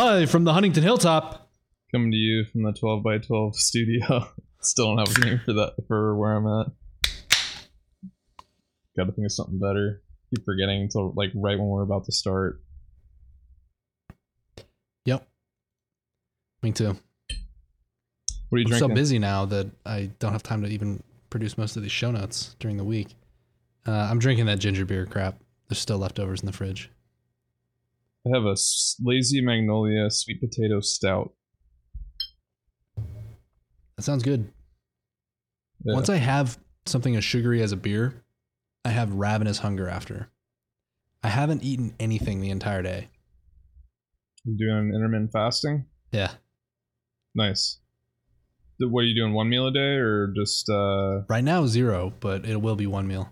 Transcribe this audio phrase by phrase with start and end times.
[0.00, 1.50] Live from the Huntington Hilltop.
[1.92, 4.28] Coming to you from the 12 by 12 studio.
[4.62, 6.68] Still don't have a name for that for where I'm at.
[8.96, 10.00] Got to think of something better.
[10.30, 12.62] Keep forgetting until like right when we're about to start.
[15.04, 15.28] Yep.
[16.62, 16.96] Me too.
[18.48, 18.72] What are you drinking?
[18.72, 21.92] I'm so busy now that I don't have time to even produce most of these
[21.92, 23.08] show notes during the week.
[23.86, 25.38] Uh, I'm drinking that ginger beer crap.
[25.68, 26.88] There's still leftovers in the fridge.
[28.26, 28.56] I have a
[29.02, 31.32] lazy magnolia sweet potato stout.
[33.96, 34.50] That sounds good.
[35.84, 35.94] Yeah.
[35.94, 38.22] Once I have something as sugary as a beer,
[38.84, 40.28] I have ravenous hunger after.
[41.22, 43.08] I haven't eaten anything the entire day.
[44.44, 45.86] You doing intermittent fasting?
[46.12, 46.32] Yeah.
[47.34, 47.78] Nice.
[48.78, 49.34] What are you doing?
[49.34, 53.06] One meal a day or just uh Right now, zero, but it will be one
[53.06, 53.30] meal.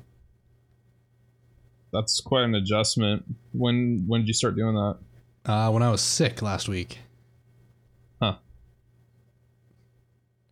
[1.92, 3.24] That's quite an adjustment.
[3.52, 4.98] When when did you start doing that?
[5.44, 6.98] Uh, when I was sick last week.
[8.20, 8.36] Huh.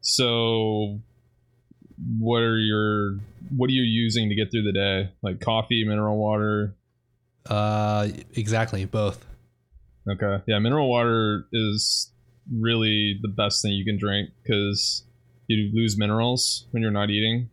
[0.00, 1.00] So
[2.18, 3.18] what are your
[3.54, 5.12] what are you using to get through the day?
[5.22, 6.74] Like coffee, mineral water?
[7.48, 9.24] Uh, exactly, both.
[10.08, 10.42] Okay.
[10.46, 12.12] Yeah, mineral water is
[12.52, 15.04] really the best thing you can drink cuz
[15.48, 17.50] you lose minerals when you're not eating.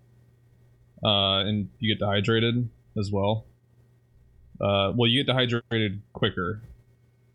[1.04, 3.45] Uh, and you get dehydrated as well.
[4.61, 6.61] Uh, well, you get dehydrated quicker.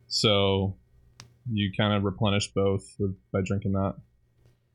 [0.06, 0.74] So
[1.50, 3.94] you kind of replenish both with, by drinking that.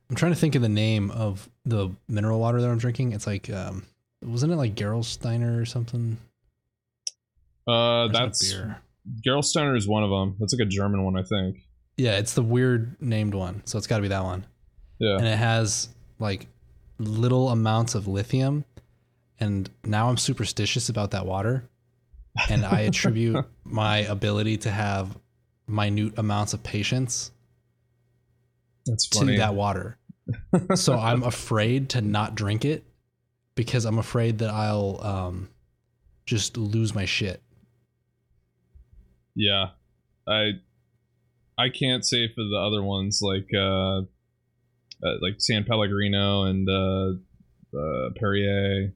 [0.10, 3.14] I'm trying to think of the name of the mineral water that I'm drinking.
[3.14, 3.86] It's like, um,
[4.22, 6.18] wasn't it like Gerolsteiner or something?
[7.68, 8.54] Uh, Or that's.
[9.26, 10.36] Gerolsteiner is one of them.
[10.40, 11.58] That's like a German one, I think.
[11.98, 14.46] Yeah, it's the weird named one, so it's got to be that one.
[15.00, 15.18] Yeah.
[15.18, 16.48] And it has like
[17.00, 18.66] little amounts of lithium,
[19.40, 21.70] and now I'm superstitious about that water,
[22.50, 25.18] and I attribute my ability to have
[25.68, 27.32] minute amounts of patience
[28.86, 29.98] That's to that water.
[30.76, 32.84] so I'm afraid to not drink it
[33.56, 35.50] because I'm afraid that I'll um,
[36.26, 37.42] just lose my shit.
[39.36, 39.70] yeah.
[40.28, 40.54] I
[41.58, 44.00] I can't say for the other ones like uh,
[45.06, 48.94] uh like San Pellegrino and uh, uh Perrier.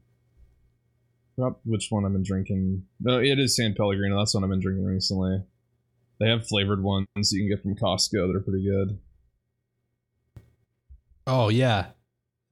[1.37, 2.83] Which one I've been drinking.
[2.99, 4.17] No, it is San Pellegrino.
[4.17, 5.43] That's what I've been drinking recently.
[6.19, 8.99] They have flavored ones you can get from Costco that are pretty good.
[11.27, 11.87] Oh yeah,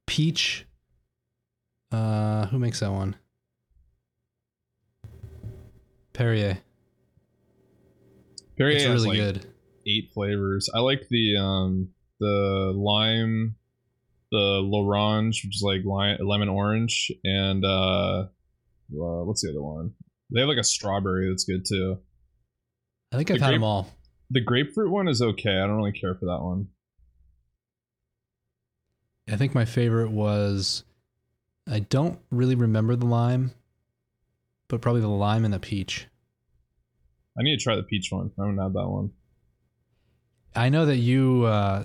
[0.06, 0.66] peach.
[1.90, 3.16] Uh, who makes that one?
[6.12, 6.58] Perrier.
[8.56, 9.46] Perrier it's has really like good.
[9.86, 10.70] eight flavors.
[10.72, 11.88] I like the um
[12.20, 13.56] the lime,
[14.30, 18.26] the l'orange, which is like lime, lemon orange, and uh,
[18.92, 19.92] uh, what's the other one?
[20.32, 21.98] They have like a strawberry that's good too.
[23.12, 23.88] I think the I've had grape- them all.
[24.30, 25.56] The grapefruit one is okay.
[25.56, 26.68] I don't really care for that one.
[29.30, 30.84] I think my favorite was.
[31.68, 33.52] I don't really remember the lime,
[34.68, 36.06] but probably the lime and the peach.
[37.38, 38.30] I need to try the peach one.
[38.38, 39.10] I haven't had that one.
[40.54, 41.84] I know that you uh,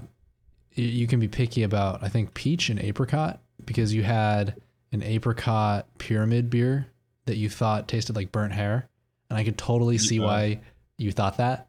[0.76, 4.56] you can be picky about I think peach and apricot because you had
[4.92, 6.88] an apricot pyramid beer
[7.26, 8.90] that you thought tasted like burnt hair,
[9.30, 10.26] and I could totally see Yeah.
[10.26, 10.62] why
[10.98, 11.68] you thought that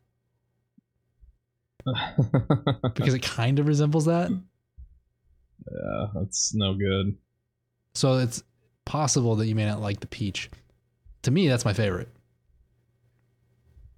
[2.83, 4.31] because it kind of resembles that.
[4.31, 7.17] yeah, that's no good.
[7.95, 8.43] So it's
[8.85, 10.51] possible that you may not like the peach.
[11.23, 12.09] To me, that's my favorite.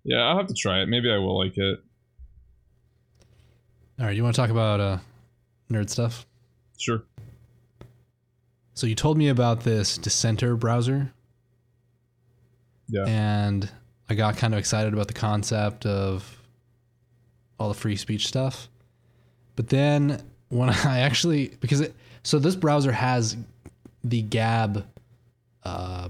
[0.04, 0.86] Yeah, I'll have to try it.
[0.88, 1.80] Maybe I will like it.
[3.98, 4.98] All right, you want to talk about uh,
[5.70, 6.26] nerd stuff?
[6.78, 7.04] Sure.
[8.74, 11.12] So you told me about this Dissenter browser,
[12.88, 13.04] Yeah.
[13.06, 13.70] and
[14.08, 16.38] I got kind of excited about the concept of
[17.58, 18.68] all the free speech stuff.
[19.56, 23.36] But then when I actually because it so this browser has
[24.02, 24.84] the Gab
[25.62, 26.08] uh,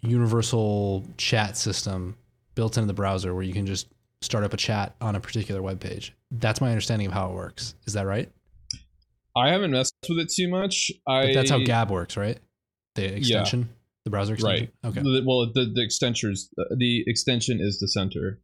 [0.00, 2.16] universal chat system
[2.54, 3.86] built into the browser where you can just
[4.22, 6.12] start up a chat on a particular web page.
[6.32, 7.74] That's my understanding of how it works.
[7.86, 8.28] Is that right?
[9.40, 10.90] I haven't messed with it too much.
[11.06, 12.38] I But that's how Gab works, right?
[12.94, 13.68] The extension,
[14.04, 14.70] the browser extension.
[14.84, 14.90] Right.
[14.90, 15.02] Okay.
[15.02, 18.40] The- well, the the extensions, the extension is Dissenter.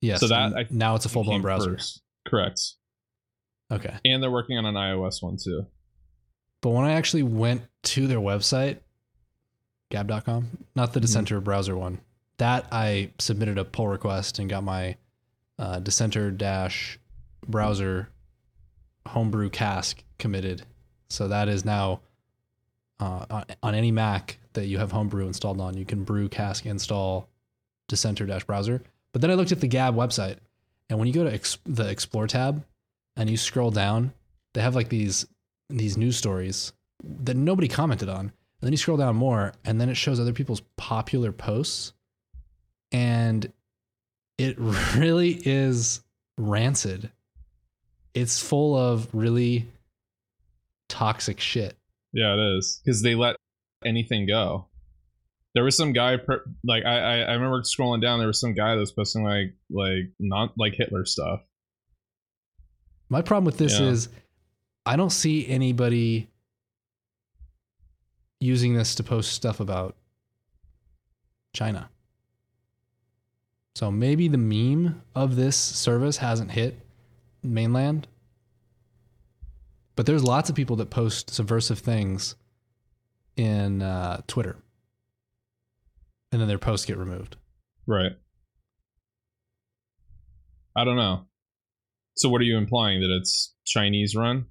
[0.00, 0.20] Yes.
[0.20, 1.72] so that, I now it's a full blown browser.
[1.72, 2.02] first.
[2.26, 2.60] Correct.
[3.72, 3.94] Okay.
[4.04, 5.66] And they're working on an iOS one too.
[6.60, 8.78] But when I actually went to their website,
[9.90, 11.00] gab.com, not the.
[11.00, 12.00] Dissenter browser one,
[12.38, 14.96] that I submitted a pull request and got my
[15.58, 16.98] uh, Dissenter dash
[17.46, 18.08] browser
[19.06, 20.64] homebrew cask committed.
[21.08, 22.00] So that is now
[23.00, 26.66] uh, on, on any Mac that you have homebrew installed on, you can brew cask
[26.66, 27.28] install
[27.88, 28.82] Dissenter browser.
[29.12, 30.38] But then I looked at the Gab website
[30.90, 32.64] And when you go to ex- the explore tab
[33.16, 34.12] and you scroll down,
[34.54, 35.26] they have like these
[35.70, 36.72] these news stories
[37.02, 38.20] that nobody commented on.
[38.20, 41.92] And then you scroll down more, and then it shows other people's popular posts,
[42.90, 43.52] and
[44.36, 44.56] it
[44.96, 46.00] really is
[46.36, 47.10] rancid.
[48.14, 49.66] It's full of really
[50.88, 51.76] toxic shit.
[52.12, 53.36] Yeah, it is because they let
[53.84, 54.66] anything go.
[55.54, 56.18] There was some guy,
[56.64, 58.18] like I, I, I remember scrolling down.
[58.18, 61.40] There was some guy that was posting like, like not like Hitler stuff.
[63.08, 63.86] My problem with this Yeah.
[63.88, 64.08] is
[64.86, 66.30] I don't see anybody
[68.40, 69.96] using this to post stuff about
[71.54, 71.90] China.
[73.74, 76.78] So maybe the meme of this service hasn't hit
[77.42, 78.06] mainland.
[79.98, 82.36] But there's lots of people that post subversive things
[83.36, 84.56] in uh, Twitter.
[86.30, 87.34] And then their posts get removed.
[87.84, 88.12] Right.
[90.76, 91.24] I don't know.
[92.14, 94.46] So what are you implying that it's Chinese run?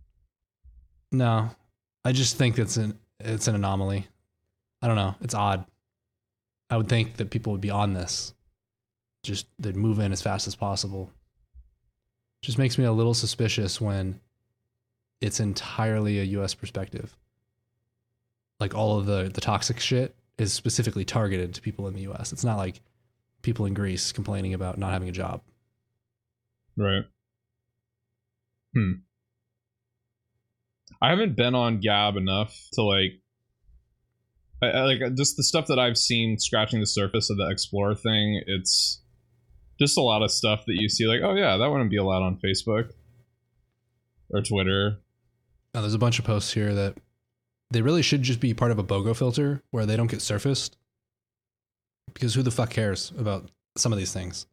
[1.13, 1.49] No,
[2.03, 4.05] I just think it's an it's an anomaly.
[4.81, 5.15] I don't know.
[5.21, 5.63] It's odd.
[6.69, 8.33] I would think that people would be on this.
[9.23, 11.09] Just they'd move in as fast as possible.
[12.41, 14.19] Just makes me a little suspicious when
[15.21, 17.15] it's entirely a US perspective.
[18.59, 22.31] Like all of the the toxic shit is specifically targeted to people in the US.
[22.31, 22.81] It's not like
[23.41, 25.41] people in Greece complaining about not having a job.
[26.75, 27.05] Right.
[28.73, 28.91] Hmm.
[31.01, 33.21] I haven't been on Gab enough to like,
[34.61, 37.95] I, I, like just the stuff that I've seen scratching the surface of the Explorer
[37.95, 38.41] thing.
[38.47, 39.01] It's
[39.79, 42.23] just a lot of stuff that you see, like, oh yeah, that wouldn't be allowed
[42.23, 42.91] on Facebook
[44.31, 44.97] or Twitter.
[45.77, 46.95] Now, there's a bunch of posts here that
[47.69, 50.75] they really should just be part of a bozo filter where they don't get surfaced.
[52.11, 54.47] Because who the fuck cares about some of these things?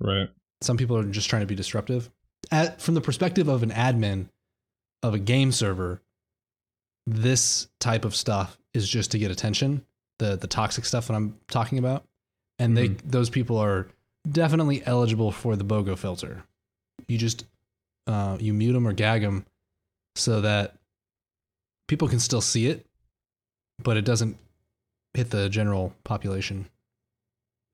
[0.00, 0.28] Right.
[0.62, 2.10] Some people are just trying to be disruptive.
[2.50, 4.30] At, from the perspective of an admin
[5.04, 6.02] of a game server,
[7.06, 9.84] this type of stuff is just to get attention.
[10.18, 12.02] The the toxic stuff that I'm talking about,
[12.58, 13.86] and they those people are
[14.28, 16.42] definitely eligible for the bozo filter.
[17.06, 17.44] You just
[18.08, 19.46] uh, you mute them or gag them
[20.14, 20.76] so that
[21.86, 22.86] people can still see it,
[23.82, 24.36] but it doesn't
[25.14, 26.68] hit the general population.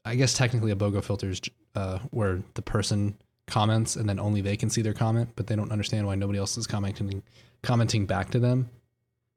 [0.04, 1.40] I guess technically a bozo filter is
[1.75, 3.16] uh, where the person
[3.46, 6.38] comments and then only they can see their comment, but they don't understand why nobody
[6.38, 7.22] else is commenting
[7.62, 8.70] commenting back to them.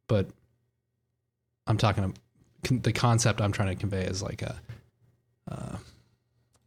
[0.07, 0.27] But
[1.67, 2.15] I'm talking
[2.69, 4.61] the concept I'm trying to convey is like a
[5.51, 5.77] uh,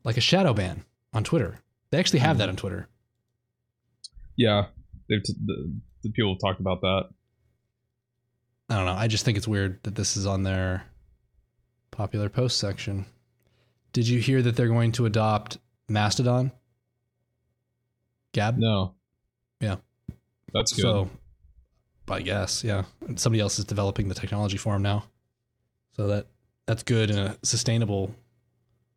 [0.04, 1.58] like a shadow ban on Twitter.
[1.90, 2.88] They actually have that on Twitter.
[4.36, 4.66] Yeah.
[5.08, 5.72] They've t- the,
[6.06, 7.04] the people have talked about that.
[8.68, 8.92] I don't know.
[8.92, 10.84] I just think it's weird that this is on their
[11.90, 13.06] popular post section.
[13.92, 15.58] Did you hear that they're going to adopt
[15.88, 16.50] Mastodon?
[18.32, 18.58] Gab?
[18.58, 18.94] No.
[19.60, 19.76] Yeah.
[20.52, 20.82] That's good.
[20.82, 21.10] So,
[22.08, 22.84] I guess, yeah.
[23.06, 25.04] And somebody else is developing the technology for them now.
[25.92, 26.26] So that
[26.66, 28.14] that's good in a sustainable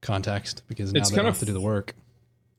[0.01, 1.93] context because now It's they kind don't of have to do the work.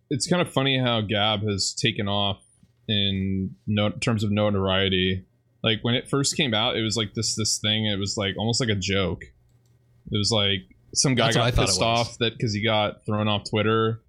[0.09, 2.43] it's kind of funny how Gab has taken off
[2.91, 5.25] in no, terms of notoriety.
[5.63, 7.87] Like when it first came out, it was like this this thing.
[7.87, 9.23] It was like almost like a joke.
[9.23, 10.61] It was like
[10.95, 14.03] some guy That's got pissed off that because he got thrown off Twitter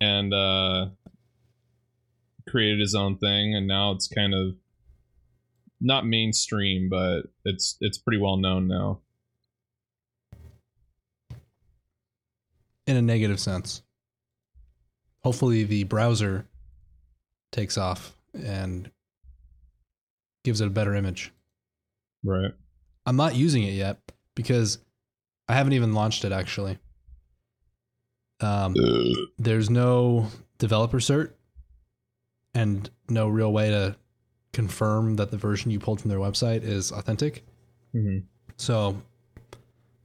[0.00, 0.86] and uh,
[2.48, 4.54] created his own thing, and now it's kind of
[5.80, 9.00] not mainstream, but it's it's pretty well known now.
[12.86, 13.82] in a negative sense.
[15.22, 16.46] Hopefully, the browser
[17.54, 18.90] takes off and
[20.42, 21.32] gives it a better image.
[22.24, 22.52] Right.
[23.06, 23.98] I'm not using it yet
[24.34, 24.78] because
[25.48, 26.78] I haven't even launched it actually.
[28.40, 28.74] Um,
[29.38, 31.32] there's no developer cert
[32.54, 33.96] and no real way to
[34.52, 37.44] confirm that the version you pulled from their website is authentic.
[37.92, 38.18] hmm
[38.56, 39.00] So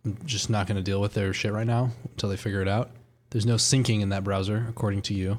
[0.05, 2.67] I'm just not going to deal with their shit right now until they figure it
[2.67, 2.91] out.
[3.31, 5.37] There's no syncing in that browser, according to you,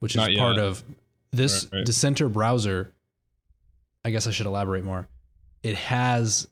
[0.00, 0.38] which is Not yet.
[0.38, 0.82] part of
[1.32, 1.86] this Right, right.
[1.86, 2.92] Dissenter browser.
[4.04, 5.08] I guess I should elaborate more.
[5.62, 6.46] It has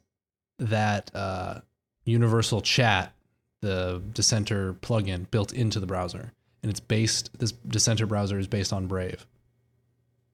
[0.58, 1.60] that uh,
[2.04, 3.12] universal chat,
[3.60, 6.32] the Dissenter plugin built into the browser,
[6.62, 7.30] and it's based.
[7.38, 9.26] This Dissenter browser is based on Brave,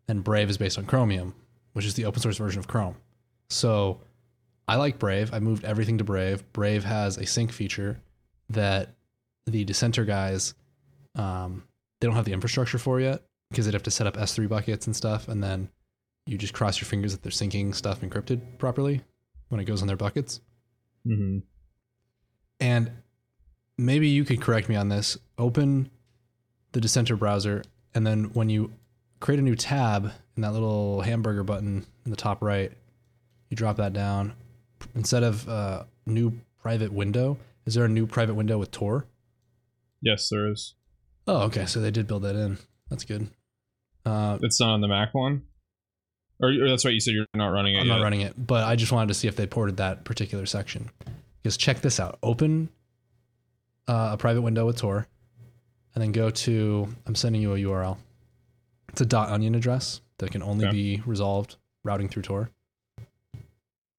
[0.09, 1.35] and Brave is based on Chromium,
[1.75, 2.97] which is the open source version of Chrome.
[3.50, 4.00] So
[4.67, 5.35] I like Brave.
[5.35, 6.50] I moved everything to Brave.
[6.52, 8.00] Brave has a sync feature
[8.49, 8.95] that
[9.47, 10.55] the Dissenter guys
[11.17, 11.64] um,
[12.00, 14.87] they don't have the infrastructure for yet because they'd have to set up S3 buckets
[14.87, 15.69] and stuff, and then
[16.26, 19.02] you just cross your fingers that they're syncing stuff encrypted properly
[19.49, 20.40] when it goes on their buckets.
[21.04, 21.38] hmm
[22.61, 22.90] And
[23.76, 25.19] maybe you could correct me on this.
[25.38, 25.90] Open
[26.73, 27.62] the Dissenter browser,
[27.95, 28.73] and then when you
[29.19, 32.73] create a new tab in that little hamburger button in the top right,
[33.49, 34.35] you drop that down.
[34.95, 39.07] Instead of uh, new private window, is there a new private window with Tor?
[40.00, 40.75] Yes, there is.
[41.26, 41.66] Oh, okay.
[41.66, 42.58] So they did build that in.
[42.88, 43.28] That's good.
[44.04, 45.42] Uh, It's not on the Mac one.
[46.40, 46.94] Or, or that's right.
[46.94, 47.80] You said you're not running it.
[47.80, 47.96] I'm yet.
[47.96, 50.90] not running it, but I just wanted to see if they ported that particular section.
[51.42, 52.70] Because check this out: open
[53.86, 55.06] uh, a private window with Tor,
[55.94, 56.88] and then go to.
[57.06, 57.98] I'm sending you a URL.
[58.88, 60.76] It's a dot .onion address that can only Okay.
[60.76, 62.50] be resolved routing through Tor,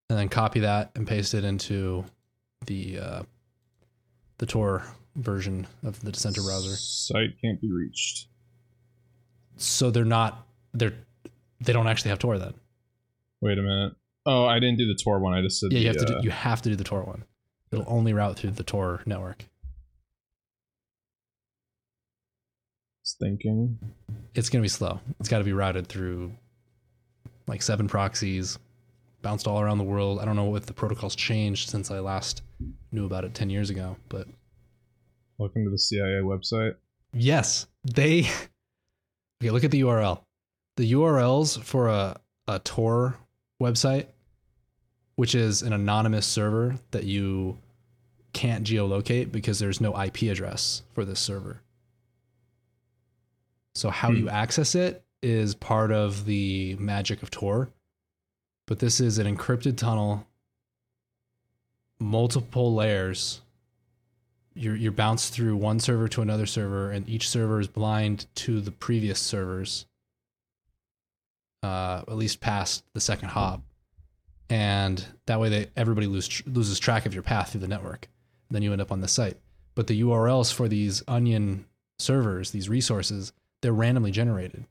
[0.10, 2.06] and then copy that and paste it into
[2.66, 3.24] the uh,
[4.40, 4.84] the Tor
[5.16, 6.76] version of the Dissenter browser.
[6.76, 8.28] Site can't be reached.
[9.58, 10.94] So they're not they're
[11.60, 12.54] they don't actually have Tor then.
[13.42, 13.94] Wait a minute.
[14.26, 15.34] Oh, I didn't do the Tor one.
[15.34, 15.74] I just did.
[15.74, 17.24] Yeah, you the, have to uh, do, you have to do the Tor one.
[17.72, 19.46] It'll only route through the Tor network.
[23.22, 23.78] thinking.
[24.36, 25.00] It's gonna be slow.
[25.20, 26.34] It's got to be routed through
[27.48, 28.58] like seven proxies,
[29.22, 30.20] bounced all around the world.
[30.20, 32.42] I don't know if the protocol's changed since I last
[32.92, 34.28] knew about it ten years ago, but
[35.42, 36.76] Welcome to the CIA website.
[37.14, 38.30] yes, they.
[39.42, 40.22] Okay, look at the URL.
[40.78, 43.16] The URLs for a a Tor
[43.60, 44.06] website,
[45.16, 47.58] which is an anonymous server that you
[48.34, 51.60] can't geolocate because there's no IP address for this server.
[53.74, 54.18] So how Hmm.
[54.18, 57.72] you access it is part of the magic of Tor.
[58.68, 60.28] But this is an encrypted tunnel,
[62.00, 63.41] multiple layers.
[64.54, 68.62] You're you're bounced through one server to another server, and each server is blind to
[68.62, 69.86] the previous servers.
[71.64, 73.62] Uh, at least past the second hop,
[74.50, 78.10] and that way they everybody lose, loses track of your path through the network.
[78.50, 79.38] And then you end up on the site.
[79.76, 81.66] But the URLs for these Onion
[82.00, 83.32] servers, these resources,
[83.62, 84.66] they're randomly generated.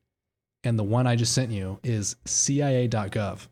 [0.62, 3.46] And the one I just sent you is CIA.gov.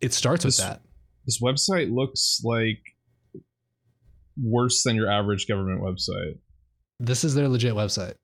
[0.00, 0.80] It starts with that.
[1.24, 2.80] This website looks like
[4.42, 6.38] worse than your average government website.
[7.00, 8.14] This is their legit website.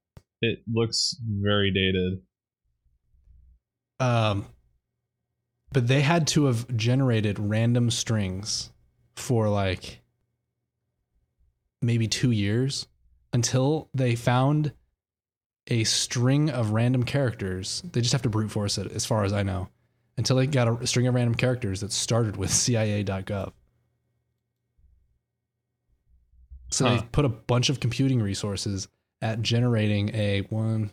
[0.40, 2.21] It looks very dated.
[4.00, 4.47] Um,
[5.73, 8.71] but they had to have generated random strings
[9.16, 10.00] for like
[11.80, 12.87] maybe two years
[13.33, 14.73] until they found
[15.68, 17.83] a string of random characters.
[17.92, 19.68] They just have to brute force it, as far as I know,
[20.16, 23.52] until they got a string of random characters that started with CIA.gov.
[26.75, 26.97] So Huh.
[26.97, 28.88] they put a bunch of computing resources
[29.23, 30.93] at generating a one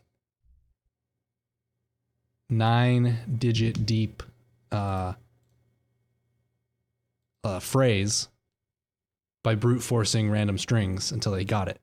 [2.49, 4.21] nine digit deep
[4.71, 5.13] uh,
[7.43, 8.27] uh, phrase
[9.41, 11.81] by brute forcing random strings until they got it.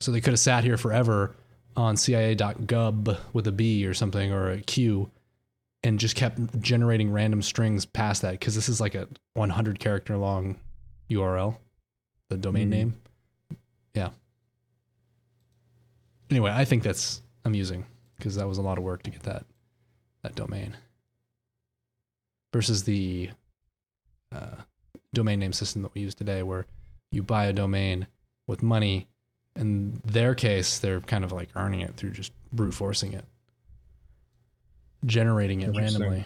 [0.00, 1.36] So they could have sat here forever
[1.76, 5.12] on CIA.gub with a B or something or a Q
[5.84, 10.16] and just kept generating random strings past that because this is like a 100 character
[10.16, 10.56] long
[11.10, 11.58] URL,
[12.28, 12.70] the domain Mhm.
[12.70, 13.00] name.
[13.94, 14.10] Yeah.
[16.30, 19.44] Anyway, I think that's amusing because that was a lot of work to get that
[20.22, 20.76] that domain
[22.52, 23.30] versus the
[24.32, 24.56] uh,
[25.12, 26.66] domain name system that we use today, where
[27.12, 28.06] you buy a domain
[28.46, 29.06] with money.
[29.54, 33.24] In their case, they're kind of like earning it through just brute forcing it,
[35.04, 36.24] generating it randomly.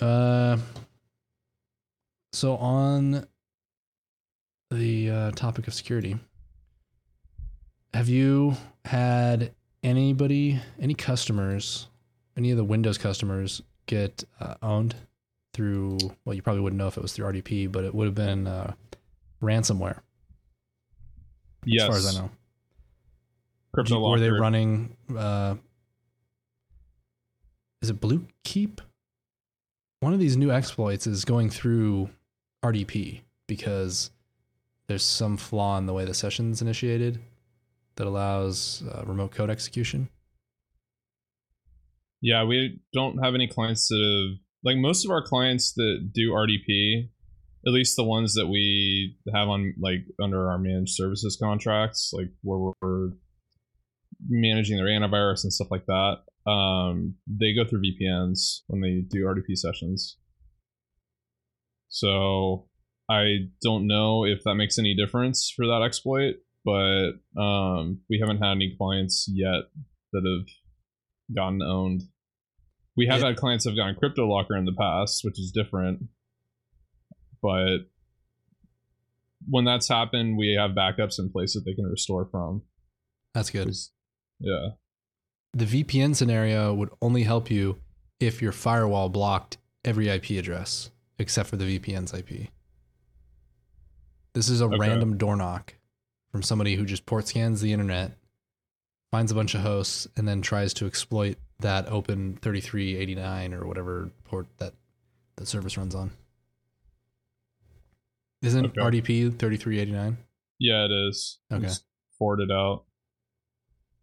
[0.00, 0.58] Uh,
[2.32, 3.26] so on
[4.72, 6.18] the uh, topic of security,
[7.94, 9.52] have you had
[9.82, 11.88] anybody, any customers,
[12.36, 14.94] any of the Windows customers get uh, owned
[15.52, 15.98] through?
[16.24, 18.46] Well, you probably wouldn't know if it was through RDP, but it would have been
[18.46, 18.72] uh,
[19.42, 19.98] ransomware,
[21.64, 21.82] Yes.
[21.82, 22.30] as far as I know.
[23.74, 24.96] Crypto Were they running?
[25.16, 25.54] Uh,
[27.80, 28.80] is it Blue Keep?
[30.00, 32.10] One of these new exploits is going through
[32.64, 34.10] RDP because
[34.86, 37.20] there's some flaw in the way the session's initiated
[37.96, 40.08] that allows uh, remote code execution.
[42.20, 46.30] Yeah, we don't have any clients that have like most of our clients that do
[46.30, 47.08] RDP,
[47.66, 52.28] at least the ones that we have on like under our managed services contracts, like
[52.42, 53.10] where we're
[54.28, 56.18] managing their antivirus and stuff like that.
[56.50, 60.16] Um, they go through VPNs when they do RDP sessions.
[61.88, 62.68] So
[63.08, 68.38] I don't know if that makes any difference for that exploit, but um, we haven't
[68.42, 69.64] had any clients yet
[70.12, 72.02] that have gotten owned.
[72.96, 73.28] We have Yeah.
[73.28, 76.04] had clients have gotten crypto locker in the past, which is different.
[77.42, 77.78] But
[79.48, 82.62] when that's happened, we have backups in place that they can restore from.
[83.34, 83.74] That's good.
[84.38, 84.70] Yeah.
[85.54, 87.78] The VPN scenario would only help you
[88.20, 92.48] if your firewall blocked every IP address except for the VPN's IP.
[94.34, 94.78] This is a Okay.
[94.78, 95.74] random door knock
[96.30, 98.16] from somebody who just port scans the internet,
[99.10, 104.10] finds a bunch of hosts, and then tries to exploit that open 3389 or whatever
[104.24, 104.74] port that
[105.36, 106.10] that service runs on.
[108.42, 108.80] Isn't Okay.
[108.80, 110.18] RDP 3389?
[110.58, 111.38] Yeah, it is.
[111.52, 111.62] Okay.
[111.64, 111.84] Just
[112.18, 112.84] forward it out.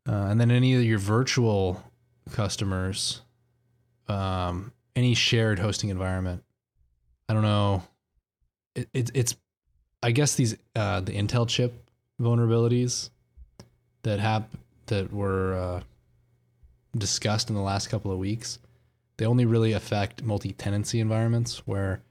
[0.08, 1.84] Uh, and then any of your virtual
[2.32, 3.22] customers,
[4.08, 6.44] um, any shared hosting environment.
[7.28, 7.84] I don't know.
[8.76, 9.36] It, it, it's,
[10.02, 11.74] I guess these uh, the Intel chip
[12.22, 13.10] vulnerabilities
[14.04, 14.50] that hap
[14.88, 15.82] that were uh,
[16.98, 18.60] discussed in the last couple of weeks.
[19.18, 22.02] They only really affect multi-tenancy environments where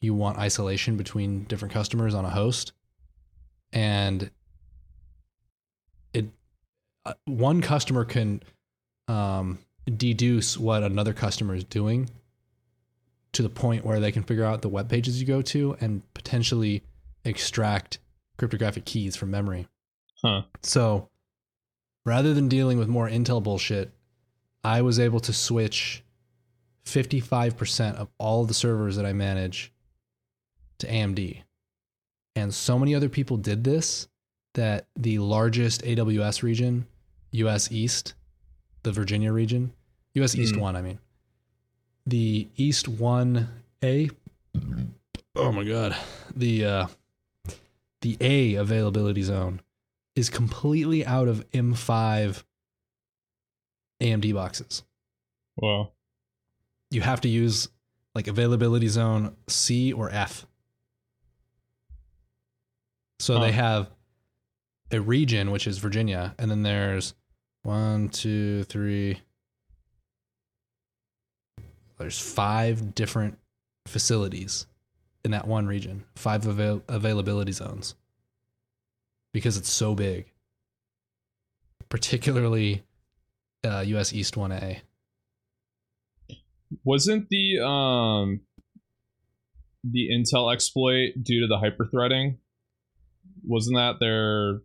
[0.00, 2.72] you want isolation between different customers on a host,
[3.72, 4.30] and
[6.12, 6.26] it
[7.06, 8.42] uh, one customer can
[9.08, 9.58] um,
[9.96, 12.10] deduce what another customer is doing
[13.32, 16.02] to the point where they can figure out the web pages you go to and
[16.14, 16.82] potentially
[17.24, 17.98] extract
[18.36, 19.68] cryptographic keys from memory.
[20.22, 20.42] Huh.
[20.62, 21.08] So
[22.04, 23.92] rather than dealing with more Intel bullshit,
[24.62, 26.02] I was able to switch
[26.86, 29.72] 55% of all the servers that I manage
[30.78, 31.42] to AMD.
[32.36, 34.08] And so many other people did this
[34.54, 36.86] that the largest AWS region,
[37.32, 38.14] US East,
[38.82, 39.72] the Virginia region,
[40.14, 40.60] US East Hmm.
[40.60, 40.98] 1, I mean,
[42.06, 44.10] the East 1A,
[45.36, 45.96] oh my God,
[46.36, 46.86] the, uh,
[48.04, 49.62] the A availability zone
[50.14, 52.44] is completely out of M5
[54.02, 54.82] AMD boxes.
[55.56, 55.94] Well,
[56.90, 57.68] You have to use
[58.14, 60.46] like availability zone C or F.
[63.20, 63.40] So Huh.
[63.40, 63.90] they have
[64.90, 67.14] a region, which is Virginia, and then there's
[67.62, 69.22] one, two, three.
[71.98, 73.38] There's five different
[73.86, 74.66] facilities
[75.24, 77.94] in that one region, five avail- availability zones
[79.34, 80.30] because it's so big,
[81.90, 82.84] particularly
[83.64, 84.80] uh, US East 1A.
[86.84, 88.40] wasn't the um
[89.84, 92.36] the Intel exploit due to the hyperthreading?
[93.46, 94.60] Wasn't that their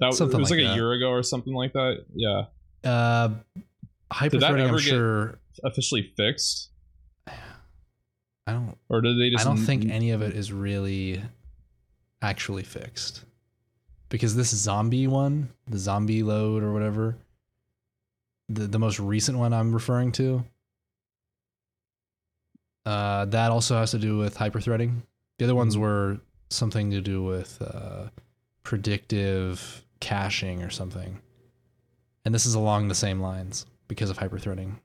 [0.00, 0.72] that Something was like like, that.
[0.72, 2.04] a year ago or something like that?
[2.14, 2.44] Yeah.
[2.82, 3.34] Uh,
[4.10, 5.38] hyperthreading, ever I'm get- sure.
[5.64, 6.70] Officially fixed?
[7.26, 8.76] I don't.
[8.88, 11.22] Or did they just I don't think any of it is really
[12.22, 13.22] actually fixed
[14.12, 17.16] because this zombie one, the zombie load or whatever,
[18.50, 20.44] the the most recent one I'm referring to,
[22.84, 25.00] uh, that also has to do with hyperthreading.
[25.38, 25.80] The other ones Mhm.
[25.80, 26.20] were
[26.50, 28.10] something to do with uh,
[28.64, 31.22] predictive caching or something,
[32.26, 34.78] and this is along the same lines because of hyperthreading.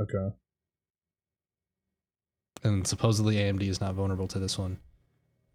[0.00, 0.36] Okay.
[2.64, 4.78] and supposedly AMD is not vulnerable to this one.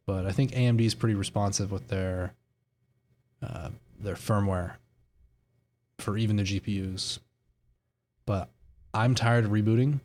[0.06, 2.34] But I think AMD is pretty responsive with their
[3.42, 3.70] uh,
[4.00, 4.74] their firmware
[6.00, 7.20] for even the GPUs.
[8.26, 8.50] But
[8.94, 10.02] I'm tired of rebooting,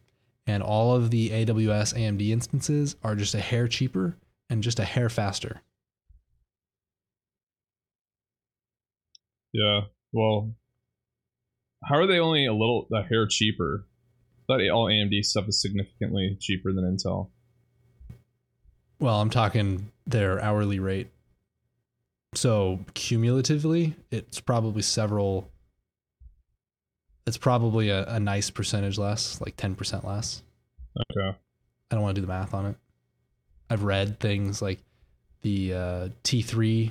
[0.47, 4.17] and all of the AWS AMD instances are just a hair cheaper
[4.49, 5.63] and just a hair faster.
[9.53, 9.83] Yeah.
[10.13, 10.55] Well,
[11.85, 13.87] how are they only a little a hair cheaper?
[14.49, 17.31] I thought all AMD stuff is significantly cheaper than Intel.
[18.99, 21.09] Well, I'm talking their hourly rate.
[22.35, 25.51] So cumulatively, it's probably several.
[27.27, 30.43] It's probably a, a nice percentage less, like 10% less.
[30.99, 31.39] Okay.
[31.91, 32.77] I don't want to do the math on it.
[33.71, 34.81] I've read things like
[35.43, 36.91] the uh, T3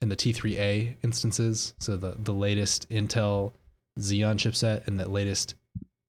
[0.00, 1.74] and the T3A instances.
[1.78, 3.52] So the, the latest Intel
[4.00, 5.54] Xeon chipset and the latest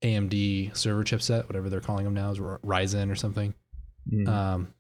[0.01, 3.53] AMD server chipset, whatever they're calling them now, is Ry- Ryzen or something.
[4.12, 4.27] Mm.
[4.27, 4.73] Um,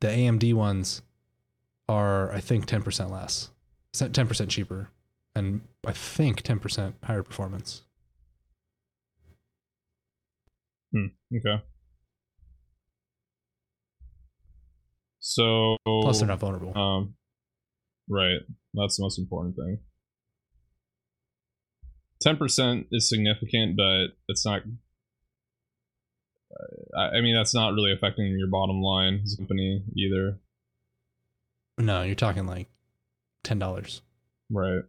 [0.00, 1.02] the AMD ones
[1.90, 3.50] are, I think, 10% less,
[3.94, 4.90] 10% cheaper,
[5.34, 7.82] and I think 10% higher performance.
[10.94, 11.62] okay.
[15.18, 16.76] So Plus, they're not vulnerable.
[16.76, 17.14] Um,
[18.08, 18.40] right.
[18.74, 19.78] That's the most important thing.
[22.20, 24.62] Ten percent is significant, but it's not.
[26.96, 30.38] I I mean, that's not really affecting your bottom line as a company either,
[31.80, 32.68] no, you're talking like
[33.44, 34.00] $10.
[34.50, 34.82] right?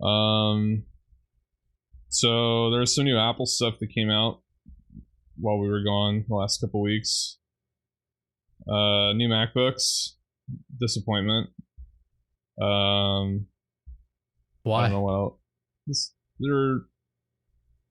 [0.00, 0.84] Um.
[2.08, 4.40] So there's some new Apple stuff that came out
[5.38, 7.38] while we were gone the last couple weeks.
[8.68, 10.12] Uh, new MacBooks,
[10.80, 11.50] disappointment.
[12.60, 13.46] Um,
[14.64, 14.82] I Why?
[14.82, 15.38] don't know what else.
[15.86, 16.80] This, they're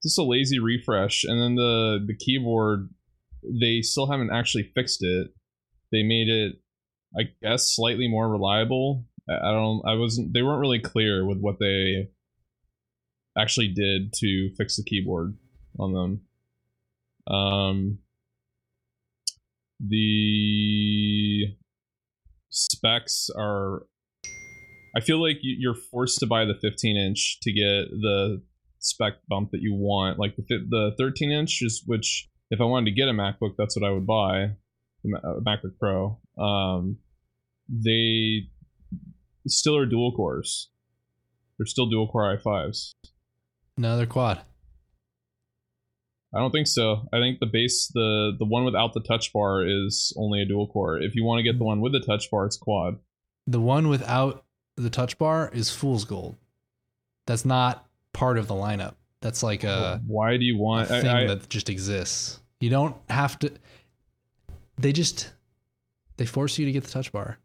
[0.04, 2.90] just a lazy refresh, and then the the keyboard,
[3.60, 5.28] they still haven't actually fixed it.
[5.92, 6.56] They made it,
[7.18, 9.06] I guess, slightly more reliable.
[9.30, 9.82] I, don't.
[9.88, 10.34] I wasn't.
[10.34, 12.10] They weren't really clear with what they
[13.38, 15.36] actually did to fix the keyboard
[15.80, 16.22] on them.
[17.28, 18.00] Um,
[19.80, 21.56] the
[22.50, 23.84] specs are
[24.96, 28.42] I feel like you- you're forced to buy the 15 inch to get the
[28.80, 30.18] spec bump that you want.
[30.20, 33.76] Like the the 13 inch is which if I wanted to get a MacBook, that's
[33.80, 34.52] what I would buy,
[35.06, 36.20] a MacBook Pro.
[36.38, 36.98] Um,
[37.70, 38.48] they
[39.48, 40.70] still are dual cores.
[41.58, 42.92] They're still dual core i5s.
[43.78, 44.42] No, they're quad.
[46.34, 47.08] I don't think so.
[47.14, 50.68] I think the base, the the one without the touch bar, is only a dual
[50.68, 51.00] core.
[51.00, 52.98] If you want to get the one with the touch bar, it's quad.
[53.48, 54.44] The one without
[54.76, 56.36] the touch bar is fool's gold.
[57.26, 58.96] That's not part of the lineup.
[59.22, 60.92] That's like a, Why do you a want?
[60.92, 62.40] I- thing I- that just exists.
[62.60, 63.52] You don't have to.
[64.78, 65.32] They just
[66.18, 67.38] they force you to get the touch bar.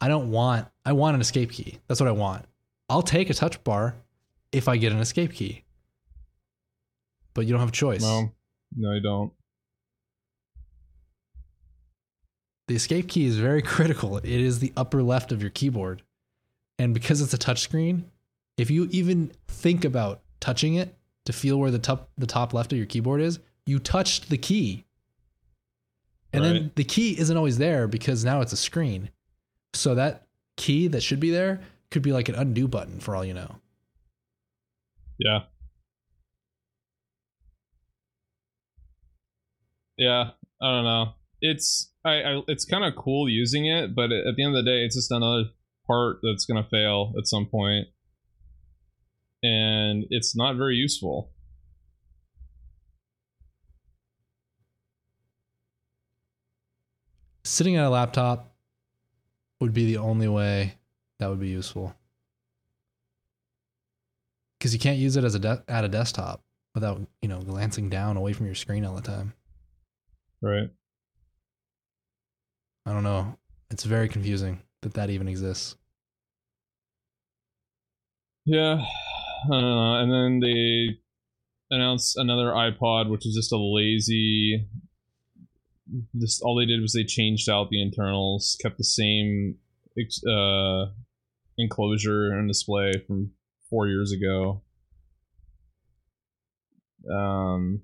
[0.00, 0.68] I don't want.
[0.84, 1.78] I want an escape key.
[1.86, 2.44] That's what I want.
[2.88, 3.94] I'll take a touch bar
[4.50, 5.64] if I get an escape key.
[7.34, 8.02] But you don't have a choice.
[8.02, 8.30] no,
[8.76, 9.32] no, you don't.
[12.72, 14.16] the escape key is very critical.
[14.18, 16.02] It is the upper left of your keyboard.
[16.78, 18.04] And because it's a touchscreen,
[18.56, 20.94] if you even think about touching it
[21.26, 24.38] to feel where the top the top left of your keyboard is, you touched the
[24.38, 24.84] key.
[26.32, 29.10] And then the key isn't always there because now it's a screen.
[29.74, 33.24] So that key that should be there could be like an undo button for all
[33.24, 33.56] you know.
[35.18, 35.40] Yeah.
[39.98, 41.12] Yeah, I don't know.
[41.40, 44.70] It's I, I it's kind of cool using it, but at the end of the
[44.70, 45.50] day, it's just another
[45.86, 47.88] part that's gonna fail at some point,
[49.42, 51.31] and it's not very useful.
[57.52, 58.50] Sitting at a laptop
[59.60, 60.78] would be the only way
[61.18, 61.94] that would be useful.
[64.58, 66.42] Because you can't use it as a de- at a desktop
[66.74, 69.34] without you know glancing down away from your screen all the time.
[70.40, 70.70] Right.
[72.86, 73.36] I don't know.
[73.70, 75.76] It's very confusing that that even exists.
[78.46, 78.82] Yeah,
[79.52, 80.00] I.
[80.00, 80.96] And then they
[81.70, 84.66] announced another iPod, which is just a lazy.
[86.18, 89.56] Just all they did was they changed out the internals, kept the same
[90.26, 90.86] uh,
[91.58, 93.32] enclosure and display from
[93.68, 94.62] four years ago.
[97.10, 97.82] Um,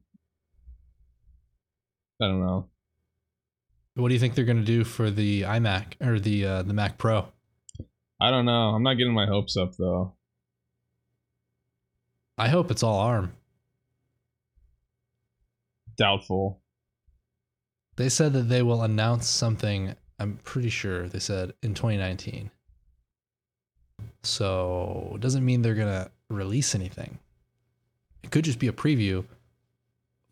[2.20, 2.68] I don't know.
[3.94, 6.72] What do you think they're going to do for the iMac or the uh, the
[6.72, 7.26] Mac Pro?
[8.20, 8.70] I don't know.
[8.70, 10.14] I'm not getting my hopes up though.
[12.36, 13.32] I hope it's all ARM.
[15.96, 16.60] Doubtful.
[17.98, 19.94] They said that they will announce something.
[20.20, 22.50] I'm pretty sure they said in 2019.
[24.22, 27.18] So it doesn't mean they're gonna release anything.
[28.22, 29.24] It could just be a preview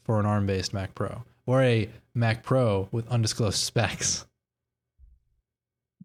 [0.05, 4.26] for an ARM-based Mac Pro or a Mac Pro with undisclosed specs.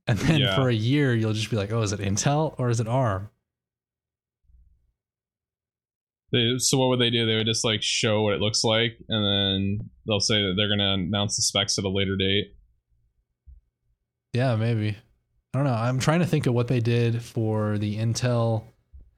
[0.08, 0.56] And then Yeah.
[0.56, 3.30] for a year, you'll just be like, "Oh, is it Intel or is it ARM?"
[6.32, 7.26] They, so what would they do?
[7.26, 10.70] They would just like show what it looks like, and then they'll say that they're
[10.70, 12.56] going to announce the specs at a later date.
[14.34, 14.96] Yeah, maybe.
[15.54, 15.74] I don't know.
[15.74, 18.64] I'm trying to think of what they did for the Intel,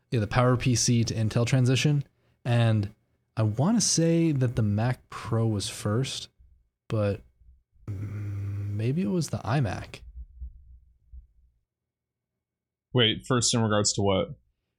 [0.10, 2.04] yeah, the Power PC to Intel transition,
[2.46, 2.90] and
[3.38, 6.30] I want to say that the Mac Pro was first,
[6.88, 7.22] but
[7.88, 10.00] maybe it was the iMac.
[12.94, 14.34] Wait, first in regards to what?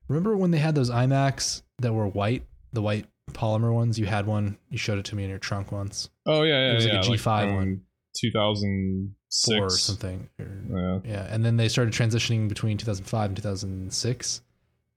[0.08, 3.98] Remember when they had those iMacs that were white, the white polymer ones?
[3.98, 4.56] You had one.
[4.70, 6.92] You showed it to me in your trunk once, Oh yeah, yeah, It was like
[6.94, 7.00] yeah.
[7.00, 7.80] a G5 one.
[8.16, 10.28] two thousand six or something.
[10.38, 14.40] or- Yeah, Yeah, and then they started transitioning between 2005 and 2006,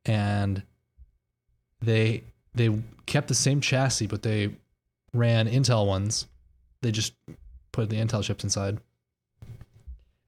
[0.06, 0.64] and
[1.82, 4.56] they they kept the same chassis, but they
[5.14, 6.28] ran Intel ones.
[6.82, 7.14] They just
[7.72, 8.80] put the Intel chips inside,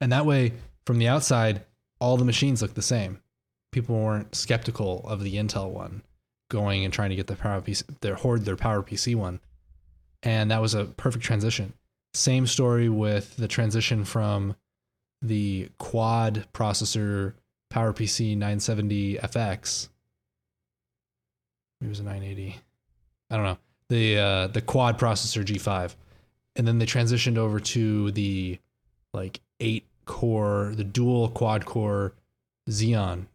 [0.02, 0.54] and that way,
[0.86, 1.64] from the outside,
[2.00, 3.20] all the machines looked the same.
[3.72, 6.02] People weren't skeptical of the Intel one,
[6.50, 9.40] going and trying to get the power PC, their hoard their Power PC one,
[10.24, 11.74] and that was a perfect transition.
[12.14, 14.56] Same story with the transition from
[15.22, 17.34] the quad processor
[17.72, 19.90] PowerPC 970 FX.
[21.82, 22.58] It was a 980.
[23.30, 23.58] I don't know.
[23.90, 25.96] the uh, the quad processor G5,
[26.56, 28.60] and then they transitioned over to the
[29.14, 32.14] like eight core, the dual quad core
[32.70, 33.28] Xeon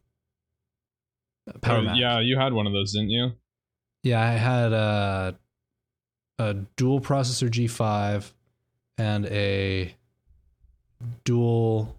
[1.61, 1.97] Power Oh, Mac.
[1.97, 3.31] yeah, you had one of those, didn't you?
[4.03, 5.37] Yeah, I had a,
[6.39, 8.31] a dual processor G5
[8.97, 9.95] and a
[11.23, 11.95] dual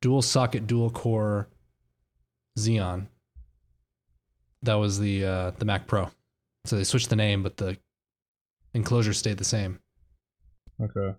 [0.00, 1.48] dual socket dual core
[2.58, 3.06] Xeon.
[4.62, 6.10] That was the uh, the Mac Pro.
[6.64, 7.76] So they switched the name, but the
[8.74, 9.78] enclosure stayed the same.
[10.82, 11.16] Okay.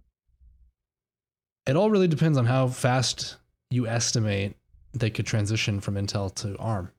[1.66, 3.38] It all really depends on how fast
[3.70, 4.57] you estimate
[5.00, 6.92] they could transition from Intel to ARM.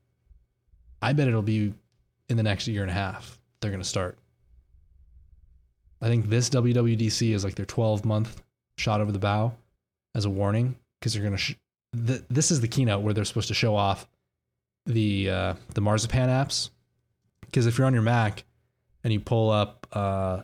[1.01, 1.75] I bet it'll be
[2.29, 3.39] in the next year and a half.
[3.61, 4.19] They're going to start.
[6.01, 8.43] I think this WWDC is like their 12 month
[8.77, 9.53] shot over the bow
[10.15, 11.39] as a warning because they're going to.
[11.39, 11.57] Sh-
[12.07, 14.07] th- this is the keynote where they're supposed to show off
[14.87, 16.71] the uh, the Marzipan apps.
[17.41, 18.45] Because if you're on your Mac
[19.03, 20.43] and you pull up uh,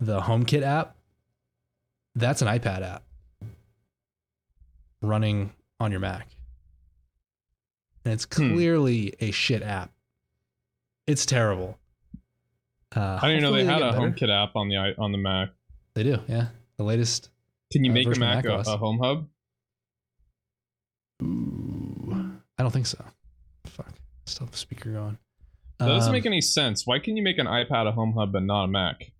[0.00, 0.96] the HomeKit app,
[2.14, 3.02] that's an iPad app
[5.02, 6.28] running on your Mac.
[8.04, 8.52] And it's Hmm.
[8.54, 9.92] clearly a shit app.
[11.06, 11.78] It's terrible.
[12.94, 14.12] Uh, I didn't know they hopefully had a better.
[14.12, 15.50] HomeKit app on the on the Mac.
[15.94, 16.48] They do, yeah.
[16.76, 17.30] The latest.
[17.72, 19.28] Can you Uh, make a of Mac a, a home hub?
[21.22, 23.04] Ooh, I don't think so.
[23.66, 23.92] Fuck.
[24.26, 25.18] Still have the speaker going.
[25.78, 26.86] That doesn't Um, make any sense.
[26.86, 29.12] Why can you make an iPad a home hub but not a Mac?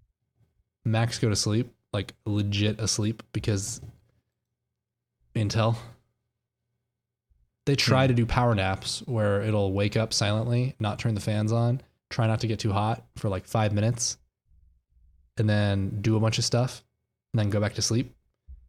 [0.85, 3.81] Macs go to sleep, like legit asleep, because
[5.35, 5.77] Intel.
[7.67, 8.09] They try Hmm.
[8.09, 12.27] to do power naps where it'll wake up silently, not turn the fans on, try
[12.27, 14.19] not to get too hot for like five minutes,
[15.37, 16.85] and then do a bunch of stuff,
[17.33, 18.15] and then go back to sleep.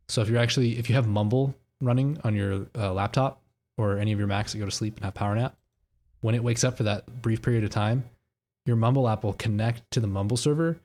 [0.08, 3.42] So if you're actually if you have Mumble running on your uh, laptop
[3.78, 5.58] or any of your Macs that go to sleep and have power nap,
[6.22, 8.06] when it wakes up for that brief period of time,
[8.66, 10.80] your Mumble app will connect to the Mumble server.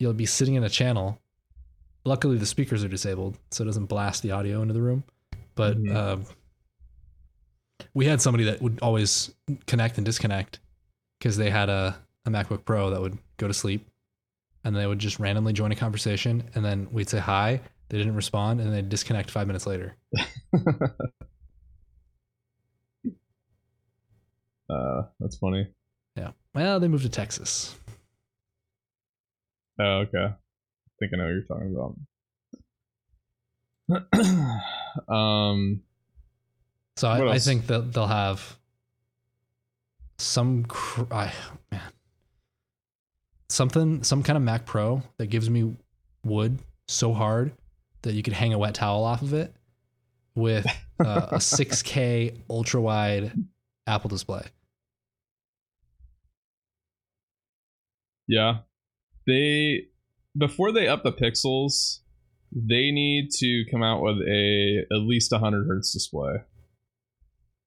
[0.00, 1.18] You'll be sitting in a channel.
[2.04, 5.04] Luckily, the speakers are disabled, so it doesn't blast the audio into the room.
[5.54, 5.94] But Mhm.
[5.94, 6.24] um,
[7.94, 9.34] we had somebody that would always
[9.66, 10.60] connect and disconnect
[11.18, 13.88] because they had a, a MacBook Pro that would go to sleep
[14.64, 17.60] and they would just randomly join a conversation and then we'd say hi.
[17.88, 19.96] They didn't respond and they'd disconnect five minutes later.
[24.70, 25.68] uh, that's funny.
[26.16, 26.32] Yeah.
[26.54, 27.76] Well, they moved to Texas.
[29.80, 30.24] Oh, okay.
[30.24, 30.34] I
[30.98, 31.94] think I know what you're talking about.
[35.08, 35.82] um,
[36.98, 38.58] So I, I think that they'll have
[40.18, 41.32] some cr- I,
[41.70, 41.80] man,
[43.48, 45.76] something some kind of Mac Pro that gives me
[46.24, 46.58] wood
[46.88, 47.52] so hard
[48.02, 49.54] that you could hang a wet towel off of it
[50.34, 50.66] with
[50.98, 53.32] uh, a 6K ultra wide
[53.86, 54.42] Apple display.
[58.28, 58.58] yeah,
[59.26, 59.86] they
[60.36, 62.00] before they up the pixels,
[62.52, 66.42] they need to come out with a at least 100 hertz display.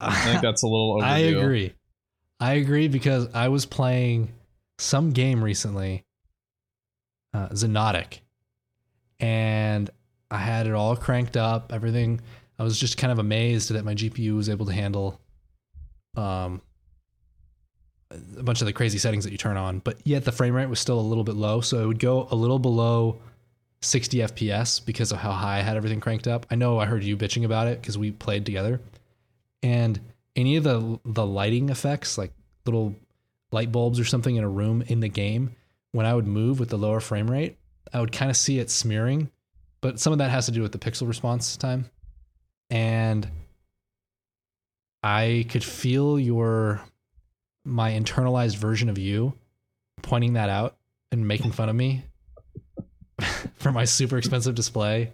[0.02, 1.10] I think that's a little overdue.
[1.10, 1.74] I agree.
[2.40, 4.30] I agree because I was playing
[4.80, 6.06] some game recently,
[7.34, 8.20] uh, Xonotic,
[9.20, 9.90] and
[10.32, 11.72] I had it all cranked up.
[11.72, 12.20] Everything.
[12.58, 15.20] I was just kind of amazed that my GPU was able to handle
[16.16, 16.62] um,
[18.12, 20.68] a bunch of the crazy settings that you turn on, but yet the frame rate
[20.68, 21.62] was still a little bit low.
[21.62, 23.20] So it would go a little below
[23.82, 26.46] 60 FPS because of how high I had everything cranked up.
[26.52, 28.80] I know I heard you bitching about it because we played together
[29.64, 30.00] and
[30.36, 32.32] any of the the lighting effects like
[32.66, 32.96] little
[33.52, 35.56] light bulbs or something in a room in the game
[35.92, 37.58] when i would move with the lower frame rate
[37.94, 39.30] i would kind of see it smearing
[39.82, 41.90] but some of that has to do with the pixel response time.
[42.70, 43.28] And
[45.04, 46.80] i could feel your
[47.66, 49.34] my internalized version of you
[50.04, 50.78] pointing that out
[51.12, 52.04] and making fun of me
[53.56, 55.12] for my super expensive display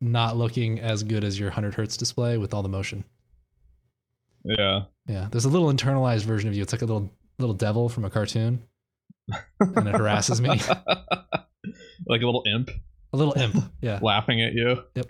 [0.00, 3.04] not looking as good as your 100 hertz display with all the motion
[4.44, 4.84] Yeah.
[5.06, 6.62] yeah, there's a little internalized version of you.
[6.62, 8.62] It's like a little little devil from a cartoon,
[9.60, 10.48] and it harasses me.
[12.06, 12.70] like a little imp
[13.12, 13.56] A little imp.
[13.80, 14.82] Yeah, laughing at you.
[14.94, 15.06] Yep.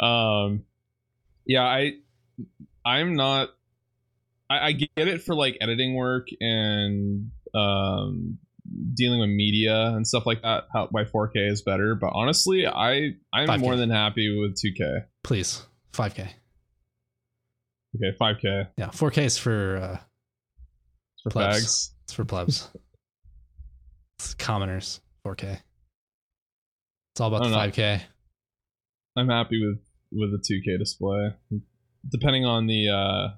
[0.00, 0.64] um,
[1.44, 1.92] yeah, I,
[2.84, 3.50] I'm not.
[4.48, 8.38] I, I get it for like editing work and um
[8.94, 10.64] dealing with media and stuff like that.
[10.72, 13.60] How why 4K is better, but honestly, I I'm 5K.
[13.60, 15.04] more than happy with 2K.
[15.22, 16.28] please, 5K.
[17.96, 19.98] Okay, 5K Yeah, 4K is for uh,
[21.22, 21.56] for Plebs.
[21.56, 21.90] fags.
[22.04, 22.68] it's for plebs.
[24.18, 25.00] it's commoners.
[25.26, 25.58] 4K.
[27.12, 27.56] It's all about the know.
[27.56, 28.00] 5K.
[29.16, 29.80] I'm happy with
[30.12, 31.30] with the 2K display.
[32.08, 33.34] Depending on the uh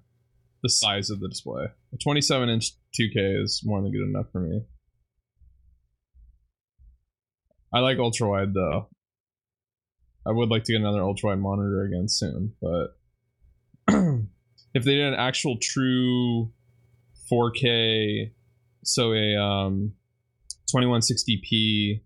[0.63, 1.67] the size of the display.
[1.95, 4.63] A 27 inch 2K is more than good enough for me.
[7.73, 8.89] I like ultra wide though.
[10.27, 12.97] I would like to get another ultra wide monitor again soon, but
[14.75, 16.53] if they did an actual true
[17.31, 18.33] 4K,
[18.85, 19.93] so a um,
[20.75, 22.03] 2160p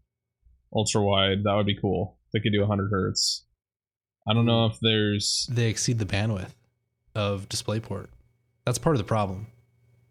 [0.74, 2.18] ultra wide, that would be cool.
[2.32, 3.44] They could do 100 hertz.
[4.28, 5.48] I don't know if there's.
[5.50, 6.52] They exceed the bandwidth
[7.14, 8.08] of DisplayPort.
[8.64, 9.48] That's part of the problem.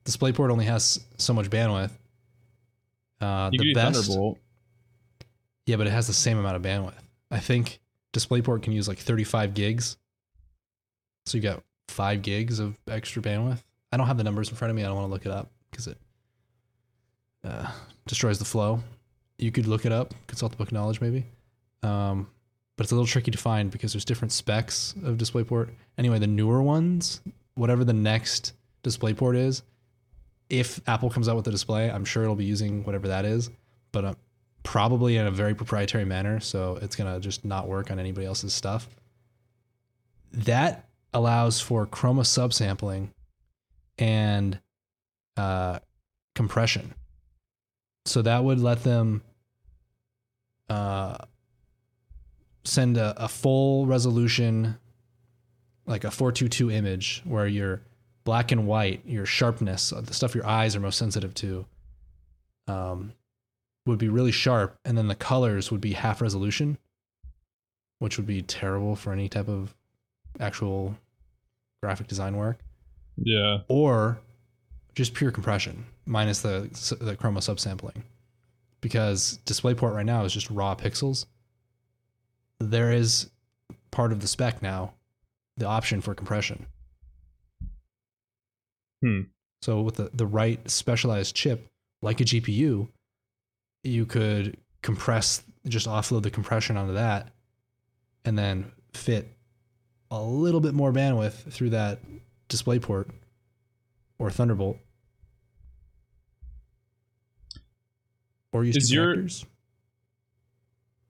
[0.06, 1.92] DisplayPort only has so much bandwidth.
[3.22, 4.40] Uh, the best, Thunderbolt.
[5.66, 7.02] yeah, but it has the same amount of bandwidth.
[7.30, 7.80] I think
[8.14, 9.96] DisplayPort can use like 35 gigs,
[11.26, 13.62] so you got five gigs of extra bandwidth.
[13.92, 14.84] I don't have the numbers in front of me.
[14.84, 15.98] I don't want to look it up because it
[17.44, 17.70] uh,
[18.08, 18.80] destroys the flow.
[19.38, 21.26] You could look it up, consult the book of knowledge maybe,
[21.84, 22.28] um,
[22.78, 25.70] but it's a little tricky to find because there's different specs of DisplayPort.
[25.98, 27.22] Anyway, the newer ones,
[27.56, 29.64] whatever the next DisplayPort is,
[30.50, 33.50] if Apple comes out with the display, I'm sure it'll be using whatever that is,
[33.92, 34.14] but uh,
[34.64, 36.40] probably in a very proprietary manner.
[36.40, 38.88] So it's gonna just not work on anybody else's stuff.
[40.34, 43.10] That allows for chroma subsampling
[43.98, 44.60] and
[45.38, 45.80] uh,
[46.36, 46.94] compression.
[48.06, 49.22] So that would let them
[50.70, 51.18] uh,
[52.64, 54.78] send a, a full resolution,
[55.86, 57.82] like a 422 image, where your
[58.24, 61.66] black and white, your sharpness, uh, the stuff your eyes are most sensitive to,
[62.68, 63.14] um,
[63.86, 66.78] would be really sharp, and then the colors would be half resolution,
[68.00, 69.76] which would be terrible for any type of
[70.40, 70.96] actual
[71.82, 72.60] graphic design work
[73.18, 73.60] Yeah.
[73.68, 74.20] or
[74.96, 78.04] just pure compression minus the the chroma subsampling
[78.82, 81.26] because DisplayPort right now is just raw pixels.
[82.60, 83.30] There is
[83.92, 84.94] part of the spec now
[85.58, 86.66] the option for compression.
[89.02, 89.22] Hmm.
[89.62, 91.68] So with the, the right specialized chip
[92.02, 92.88] like a GPU,
[93.84, 97.30] you could compress just offload the compression onto that
[98.26, 99.28] and then fit
[100.12, 102.00] a little bit more bandwidth through that
[102.50, 103.10] DisplayPort
[104.20, 104.78] or Thunderbolt.
[108.52, 109.46] Or use Is your- connectors.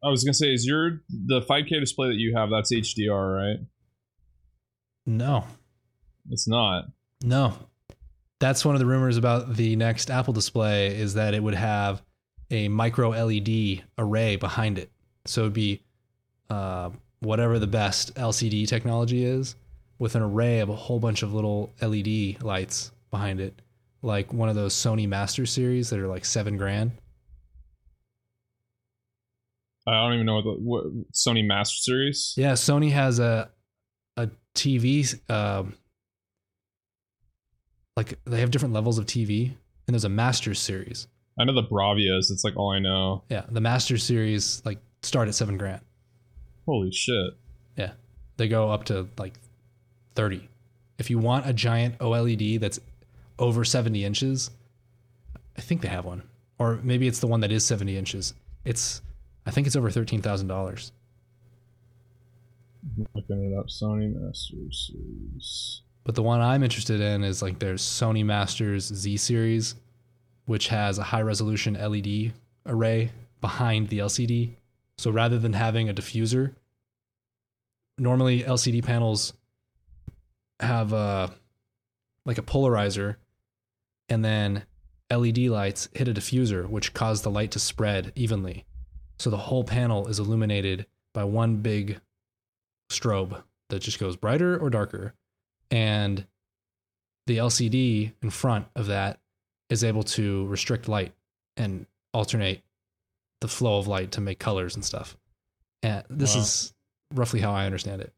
[0.04, 2.50] I was gonna say, is your the 5K display that you have?
[2.50, 3.60] That's HDR, right?
[5.06, 5.46] No,
[6.30, 6.86] It's not.
[7.24, 7.54] no.
[8.40, 12.02] That's one of the rumors about the next Apple display is that it would have
[12.50, 14.92] a micro LED array behind it.
[15.26, 15.84] So it'd be
[16.50, 16.90] uh,
[17.22, 19.56] whatever the best LCD technology is
[20.00, 23.62] with an array of a whole bunch of little LED lights behind it,
[24.02, 26.92] like one of those Sony Master Series that are like seven grand.
[29.88, 32.34] I don't even know what the what, Sony Master Series.
[32.38, 33.50] Yeah, Sony has a
[34.18, 35.76] a TV um
[37.96, 39.54] like they have different levels of TV
[39.88, 41.08] and there's a Master series.
[41.40, 42.32] I know the Bravias.
[42.32, 43.24] It's like all I know.
[43.30, 45.82] Yeah, the Master series like start at 7 grand.
[46.72, 47.34] Holy shit!
[47.76, 47.92] Yeah.
[48.38, 49.34] They go up to like
[50.16, 50.48] 30.
[50.98, 52.80] If you want a giant OLED that's
[53.38, 54.52] over 70 inches,
[55.58, 56.24] I think they have one.
[56.58, 58.34] Or maybe it's the one that is 70 inches.
[58.64, 59.02] It's
[59.46, 60.92] I think it's over $13,000.
[63.14, 65.82] Looking it up, Sony Master Series.
[66.06, 69.76] But the one I'm interested in is like there's Sony Masters Z series,
[70.46, 72.32] which has a high resolution LED
[72.66, 74.56] array behind the LCD.
[75.02, 76.54] So rather than having a diffuser,
[77.98, 79.34] normally LCD panels
[80.60, 81.34] have a
[82.24, 83.16] like a polarizer
[84.10, 84.64] and then
[85.12, 88.64] LED lights hit a diffuser which cause the light to spread evenly.
[89.18, 90.86] So the whole panel is illuminated
[91.16, 92.00] by one big
[92.92, 95.16] strobe that just goes brighter or darker
[95.72, 96.28] and
[97.26, 99.20] the LCD in front of that
[99.68, 101.14] is able to restrict light
[101.58, 102.62] and alternate
[103.42, 105.18] the flow of light to make colors and stuff.
[105.84, 106.42] And this Wow.
[106.42, 106.74] is
[107.14, 108.14] roughly how I understand it.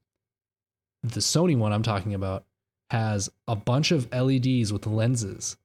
[1.01, 2.45] The Sony one I'm talking about
[2.91, 5.57] has a bunch of LEDs with lenses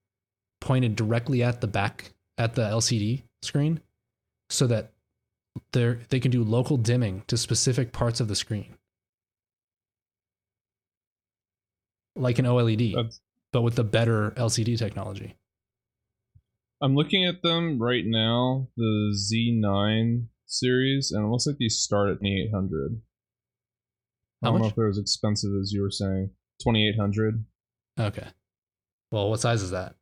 [0.61, 3.81] pointed directly at the back at the LCD screen
[4.49, 4.93] so that
[5.73, 8.77] they they can do local dimming to specific parts of the screen.
[12.17, 13.21] Like an OLED That's,
[13.53, 15.37] but with the better LCD technology.
[16.81, 18.69] I'm looking at them right now.
[18.77, 23.01] The Z9 series, and it looks like these start at 2800.
[24.43, 24.71] I How don't know much?
[24.71, 26.31] if they're as expensive as you were saying.
[26.63, 27.45] 2800.
[27.99, 28.27] Okay.
[29.11, 29.95] Well, what size is that?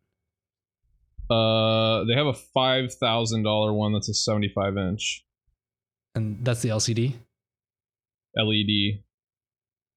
[1.31, 5.25] Uh, they have a five thousand dollar one that's a 75 inch
[6.15, 7.15] And that's the LCD.
[8.37, 9.01] LED.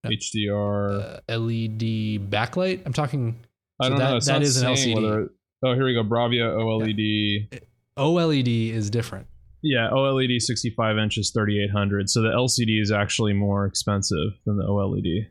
[0.04, 0.10] Yeah.
[0.12, 1.20] HDR.
[1.30, 2.82] uh, LED backlight.
[2.86, 3.46] I'm talking
[3.82, 4.18] I don't that- know.
[4.18, 4.96] It's that is an LCD.
[4.96, 5.30] whether-
[5.64, 6.04] oh, here we go.
[6.04, 7.62] Bravia OLED.
[7.98, 9.28] OLED is different.
[9.62, 12.10] Yeah, OLED 65 inches, 3800.
[12.10, 15.28] So the LCD is actually more expensive than the OLED.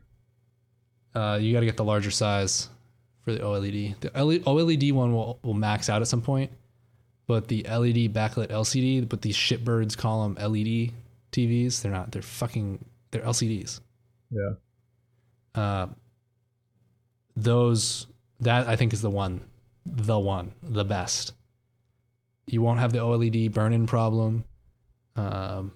[1.15, 2.69] Uh, you got to get the larger size
[3.23, 3.99] for the OLED.
[3.99, 6.51] The OLED one will, will max out at some point,
[7.27, 10.91] but the LED backlit LCD, but these shitbirds call them LED
[11.31, 11.81] TVs.
[11.81, 12.11] They're not.
[12.11, 12.85] They're fucking.
[13.11, 13.79] They're LCDs.
[14.29, 14.51] Yeah.
[15.55, 15.87] Uh,
[17.35, 18.05] those
[18.41, 19.41] that I think is the one,
[19.91, 21.33] the one, the best.
[22.47, 24.43] You won't have the OLED burn-in problem.
[25.15, 25.71] Um,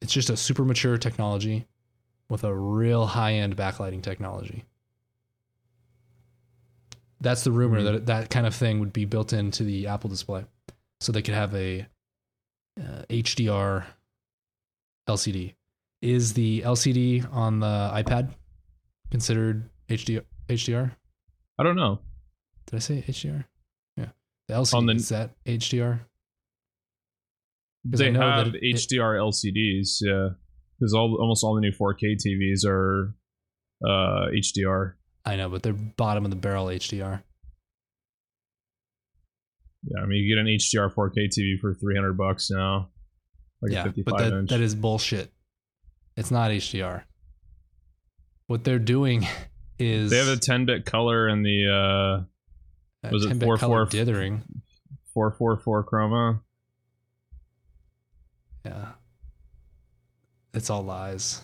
[0.00, 1.66] it's just a super mature technology
[2.28, 4.64] with a real high-end backlighting technology.
[7.20, 7.84] That's the rumor Mhm.
[7.92, 10.46] that that kind of thing would be built into the Apple display,
[11.00, 11.86] so they could have a
[12.80, 13.86] uh, HDR
[15.06, 15.54] LCD.
[16.00, 18.32] Is the LCD on the iPad
[19.10, 20.96] considered HD, HDR?
[21.60, 22.00] I don't know.
[22.66, 23.44] Did I say HDR?
[23.98, 24.06] Yeah.
[24.48, 26.00] The LCD On the- is that HDR?
[27.84, 30.30] They know that have it- HDR LCDs, yeah.
[30.78, 33.14] Because all almost all the new 4K TVs are
[33.84, 34.94] uh, HDR.
[35.26, 37.22] I know, but they're bottom of the barrel HDR.
[39.82, 42.90] Yeah, I mean you get an HDR 4K TV for 300 bucks now,
[43.60, 44.50] like a yeah, 55 but that, inch.
[44.50, 45.30] that is bullshit.
[46.16, 47.02] It's not HDR.
[48.46, 49.26] What they're doing
[49.80, 52.26] is they have a 10-bit color and the
[53.02, 54.42] uh, was it 10-bit 4 color 4 dithering.
[55.14, 56.40] 444 chroma.
[58.64, 58.88] Yeah,
[60.54, 61.42] it's all lies.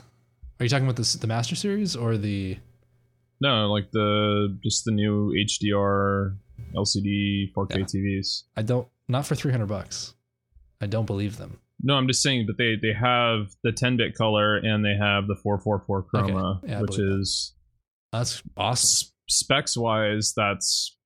[0.61, 2.59] Are you talking about this the Master Series or the?
[3.41, 6.37] No, like the just the new HDR
[6.75, 7.85] LCD 4K Yeah.
[7.85, 8.43] TVs.
[8.57, 8.89] I don't.
[9.09, 10.15] Not for three hundred bucks.
[10.81, 11.59] I don't believe them.
[11.83, 15.37] No, I'm just saying but they they have the 10-bit color and they have the
[15.37, 16.73] 444 chroma, Okay.
[16.73, 17.53] Yeah, which is
[18.19, 19.09] That's awesome.
[19.29, 20.97] specs wise that's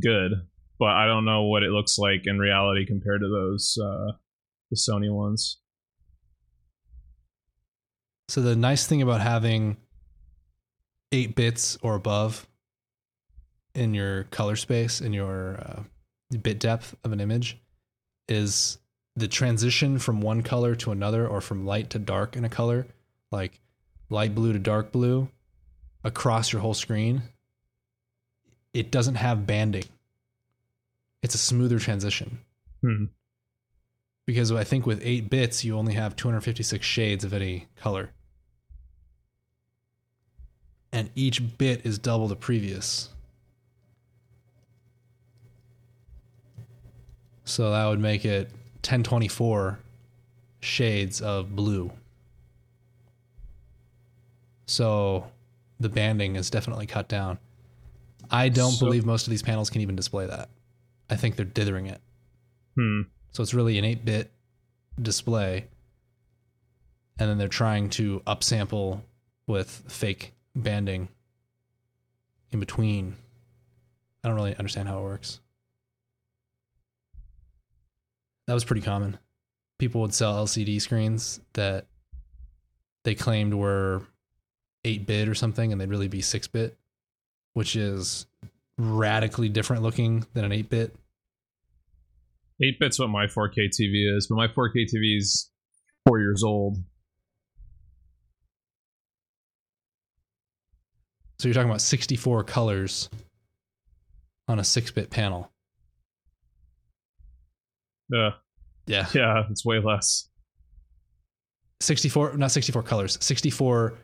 [0.00, 0.32] good,
[0.78, 4.12] but I don't know what it looks like in reality compared to those uh
[4.70, 5.58] the Sony ones.
[8.28, 9.76] So the nice thing about having
[11.12, 12.46] eight bits or above
[13.74, 15.82] in your color space in your uh,
[16.40, 17.58] bit depth of an image
[18.28, 18.78] is
[19.16, 22.86] the transition from one color to another or from light to dark in a color,
[23.32, 23.60] like
[24.08, 25.28] light blue to dark blue,
[26.04, 27.22] across your whole screen.
[28.72, 29.84] It doesn't have banding.
[31.22, 32.38] It's a smoother transition
[32.80, 33.06] Hmm.
[34.26, 38.10] because I think with eight bits, you only have 256 shades of any color.
[40.92, 43.10] And each bit is double the previous.
[47.44, 48.50] So that would make it
[48.82, 49.78] 1024
[50.60, 51.90] shades of blue.
[54.66, 55.30] So
[55.80, 57.38] the banding is definitely cut down.
[58.30, 60.50] I don't So- believe most of these panels can even display that.
[61.08, 62.00] I think they're dithering it.
[62.76, 63.02] Hmm.
[63.32, 64.30] So it's really an 8 bit
[65.00, 65.68] display.
[67.18, 69.02] And then they're trying to upsample
[69.46, 71.08] with fake banding
[72.52, 73.16] in between.
[74.22, 75.40] I don't really understand how it works.
[78.46, 79.18] That was pretty common.
[79.78, 81.86] People would sell LCD screens that
[83.04, 84.06] they claimed were
[84.84, 86.78] 8 bit or something, and they'd really be 6 bit,
[87.54, 88.26] which is
[88.78, 90.96] radically different looking than an 8 bit.
[92.62, 95.50] 8 bits what my 4K TV is, but my 4K TV is
[96.06, 96.78] 4 years old.
[101.38, 103.08] So you're talking about 64 colors
[104.46, 105.50] on a 6 bit panel.
[108.10, 108.30] Yeah.
[108.86, 109.06] Yeah.
[109.14, 110.28] Yeah, it's way less.
[111.80, 113.94] 64, not 64 colors, 64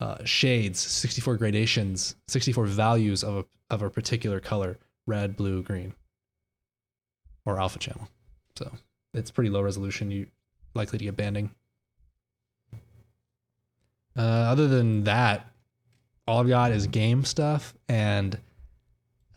[0.00, 3.44] uh, shades, 64 gradations, 64 values of a,
[3.74, 5.94] of a particular color red, blue, green,
[7.44, 8.08] or alpha channel.
[8.56, 8.70] So
[9.14, 10.10] it's pretty low resolution.
[10.10, 10.26] You
[10.74, 11.50] likely to get banding.
[14.16, 15.46] Uh, other than that,
[16.26, 18.38] all I've got is game stuff and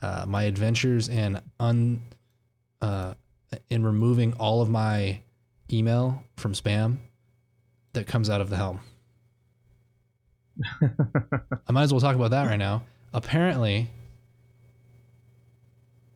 [0.01, 2.01] uh, my adventures in un
[2.81, 3.13] uh,
[3.69, 5.19] in removing all of my
[5.71, 6.97] email from spam
[7.93, 8.79] that comes out of the helm.
[11.67, 12.83] I might as well talk about that right now.
[13.13, 13.89] Apparently,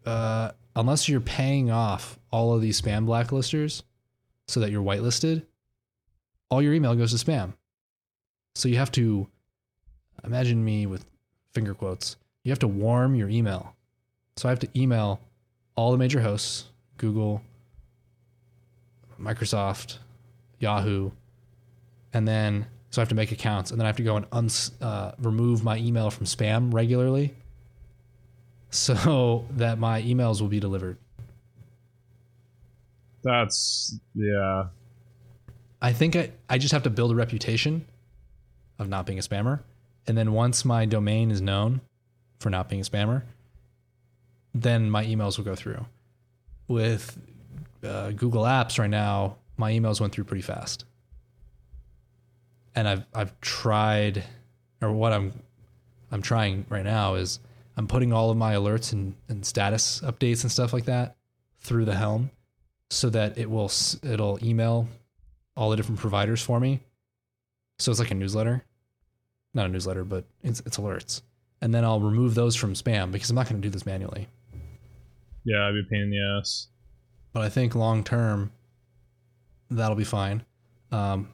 [0.06, 3.84] uh, unless you're paying off all of these spam blacklisters
[4.48, 5.46] so that you're whitelisted,
[6.50, 7.54] all your email goes to spam.
[8.56, 9.28] So you have to
[10.24, 11.06] imagine me with
[11.54, 12.18] finger quotes.
[12.44, 13.76] You have to warm your email.
[14.36, 15.22] So I have to email
[15.76, 16.66] all the major hosts
[16.98, 17.42] Google,
[19.20, 19.98] Microsoft,
[20.60, 21.12] Yahoo,
[22.14, 24.28] and then So I have to make accounts, and then I have to go and
[24.32, 27.34] uns, uh, remove my email from spam regularly,
[28.70, 30.98] so that my emails will be delivered.
[33.24, 34.66] That's yeah.
[35.82, 37.84] I think I, I just have to build a reputation
[38.78, 39.62] of not being a spammer.
[40.06, 41.82] And then once my domain is known
[42.42, 43.24] for not being a spammer,
[44.54, 45.84] then my emails will go through.
[46.68, 47.18] With
[47.84, 50.86] uh, Google Apps right now, my emails went through pretty fast.
[52.76, 54.24] And I've I've tried,
[54.82, 55.34] or what I'm
[56.12, 57.40] I'm trying right now is
[57.78, 61.16] I'm putting all of my alerts and, and status updates and stuff like that
[61.60, 62.32] through the Helm,
[62.90, 63.72] so that it will
[64.04, 64.88] it'll email
[65.56, 66.80] all the different providers for me.
[67.80, 68.64] So it's like a newsletter,
[69.54, 71.22] not a newsletter, but it's it's alerts,
[71.62, 74.28] and then I'll remove those from spam because I'm not going to do this manually.
[75.46, 76.68] Yeah, I'd be a pain in the ass.
[77.34, 78.52] but I think long term
[79.70, 80.44] that'll be fine.
[80.92, 81.30] Um,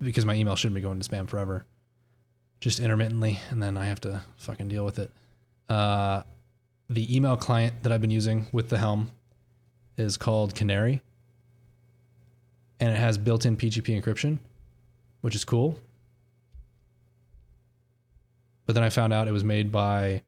[0.00, 1.66] because my email shouldn't be going to spam forever,
[2.60, 5.10] just intermittently, and then I have to fucking deal with it.
[5.68, 6.22] Uh,
[6.88, 9.10] the email client that I've been using with the Helm
[9.96, 11.02] is called Canary,
[12.80, 14.38] and it has built-in PGP encryption,
[15.20, 15.78] which is cool.
[18.66, 20.22] But then I found out it was made by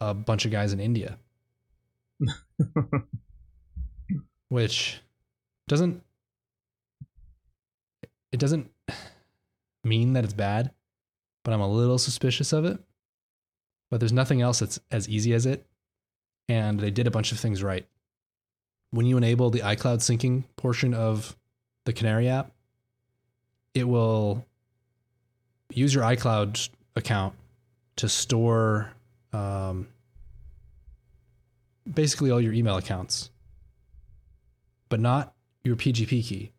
[0.00, 1.18] a bunch of guys in India
[4.48, 5.00] which
[5.68, 6.02] doesn't
[8.32, 8.70] it doesn't
[9.84, 10.72] mean that it's bad,
[11.44, 12.80] but I'm a little suspicious of it.
[13.90, 15.66] But there's nothing else that's as easy as it,
[16.48, 17.86] and they did a bunch of things right.
[18.90, 21.36] When you enable the iCloud syncing portion of
[21.84, 22.52] the Canary app,
[23.74, 24.46] it will
[25.70, 27.34] use your iCloud account
[27.96, 28.92] to store
[29.32, 29.88] um,
[31.90, 33.30] basically all your email accounts,
[34.88, 36.52] but not your PGP key,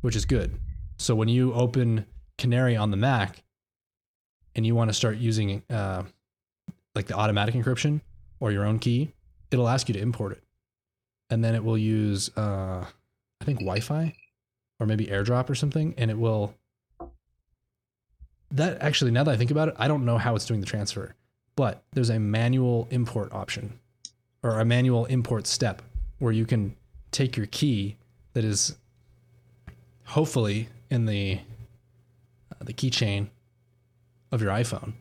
[0.00, 0.58] which is good.
[0.98, 2.06] So when you open
[2.38, 3.42] Canary on the Mac
[4.54, 6.02] and you want to start using uh,
[6.94, 8.00] like the automatic encryption
[8.38, 9.12] or your own key,
[9.50, 10.42] it'll ask you to import it.
[11.30, 12.84] And then it will use, uh,
[13.40, 14.14] I think, Wi Fi
[14.78, 15.94] or maybe AirDrop or something.
[15.96, 16.54] And it will.
[18.52, 20.66] That actually, now that I think about it, I don't know how it's doing the
[20.66, 21.14] transfer
[21.60, 23.78] but there's a manual import option
[24.42, 25.82] or a manual import step
[26.18, 26.74] where you can
[27.10, 27.96] take your key
[28.32, 28.78] that is
[30.10, 31.38] hopefully in the
[32.52, 33.28] uh, the keychain
[34.32, 34.92] of your iPhone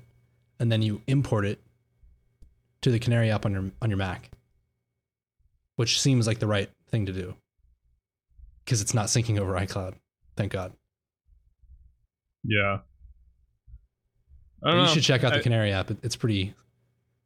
[0.59, 1.59] and then you import it
[2.81, 4.29] to the Canary app on your on your Mac
[5.75, 7.35] which seems like the right thing to do
[8.65, 9.93] because it's not syncing over iCloud
[10.35, 10.73] thank god
[12.43, 12.79] Yeah.
[14.63, 14.85] You know.
[14.87, 15.89] should check out the I- Canary app.
[15.91, 16.53] It- It's pretty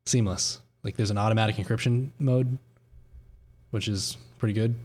[0.05, 0.61] seamless.
[0.83, 2.57] Like there's an automatic encryption mode,
[3.71, 4.75] which is pretty good.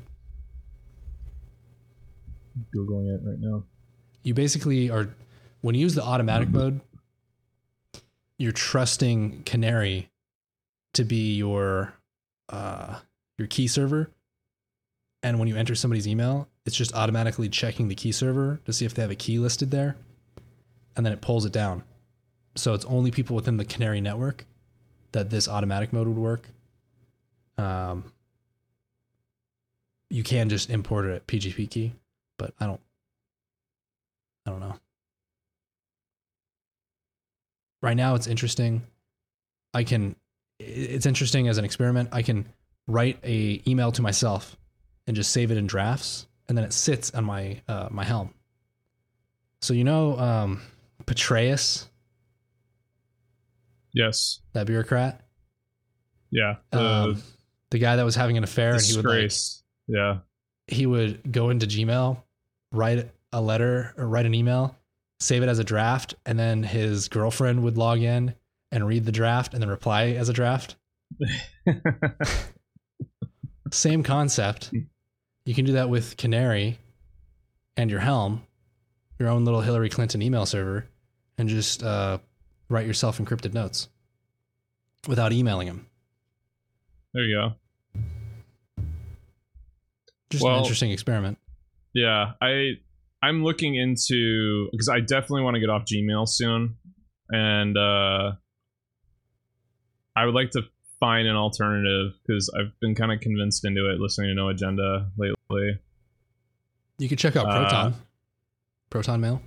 [2.74, 3.64] Googling it right now.
[4.22, 5.08] You basically are
[5.60, 6.80] when you use the automatic mode,
[8.38, 10.10] you're trusting Canary
[10.94, 11.94] to be your
[12.48, 12.98] uh,
[13.36, 14.10] your key server.
[15.22, 18.84] And when you enter somebody's email, it's just automatically checking the key server to see
[18.84, 19.96] if they have a key listed there,
[20.96, 21.82] and then it pulls it down.
[22.54, 24.44] So it's only people within the Canary network
[25.12, 26.48] that this automatic mode would work.
[27.56, 28.12] Um,
[30.10, 31.94] you can just import a PGP key,
[32.38, 32.80] but I don't.
[34.46, 34.76] I don't know.
[37.82, 38.82] Right now, it's interesting.
[39.74, 40.16] I can.
[40.58, 42.08] It's interesting as an experiment.
[42.12, 42.48] I can
[42.86, 44.56] write a email to myself
[45.06, 48.34] and just save it in drafts, and then it sits on my uh, my helm.
[49.60, 50.62] So you know, um,
[51.04, 51.86] Petraeus,
[53.92, 54.40] Yes.
[54.52, 55.20] that bureaucrat,
[56.30, 56.56] Yeah.
[56.70, 57.22] The um,
[57.70, 59.62] the guy that was having an affair, and he would like, disgrace.
[59.86, 60.18] yeah.
[60.66, 62.22] he would go into Gmail,
[62.72, 64.76] write a letter or write an email,
[65.20, 68.34] save it as a draft, and then his girlfriend would log in
[68.70, 70.76] and read the draft and then reply as a draft.
[73.72, 74.72] Same concept.
[75.44, 76.78] You can do that with Canary
[77.76, 78.42] and your Helm,
[79.18, 80.86] your own little Hillary Clinton email server,
[81.38, 82.18] and just uh,
[82.68, 83.88] write yourself encrypted notes
[85.06, 85.86] without emailing him.
[87.14, 87.52] there you go.
[90.30, 91.38] Just an interesting experiment.
[91.98, 92.74] Yeah, I
[93.22, 96.76] I'm looking into because I definitely want to get off Gmail soon,
[97.30, 98.32] and uh,
[100.14, 100.62] I would like to
[101.00, 105.10] find an alternative because I've been kind of convinced into it listening to No Agenda
[105.16, 105.78] lately.
[106.98, 107.94] You could check out Uh, Proton.
[108.90, 109.42] Proton Mail.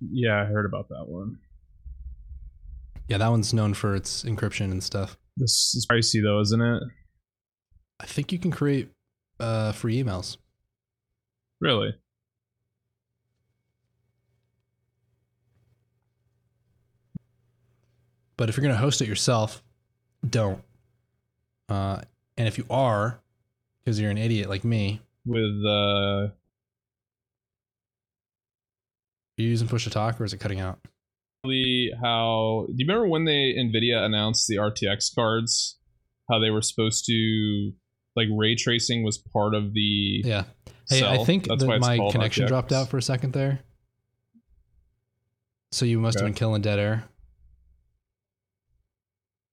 [0.00, 1.38] Yeah, I heard about that one.
[3.08, 5.16] Yeah, that one's known for its encryption and stuff.
[5.36, 6.82] This is pricey though, isn't it?
[8.00, 8.90] I think you can create
[9.40, 10.36] uh, free emails.
[11.64, 11.94] Really?
[18.36, 19.62] But if you're going to host it yourself,
[20.28, 20.62] don't.
[21.70, 22.02] Uh,
[22.36, 23.18] and if you are,
[23.82, 26.28] because you're an idiot like me, with uh,
[29.38, 30.80] you using push to talk or is it cutting out?
[31.44, 35.78] How do you remember when they Nvidia announced the RTX cards?
[36.30, 37.72] How they were supposed to
[38.16, 40.44] like ray tracing was part of the yeah
[40.88, 42.48] Hey, I think that my connection RTX.
[42.48, 43.60] dropped out for a second there.
[45.72, 47.04] So you must have been killing dead air.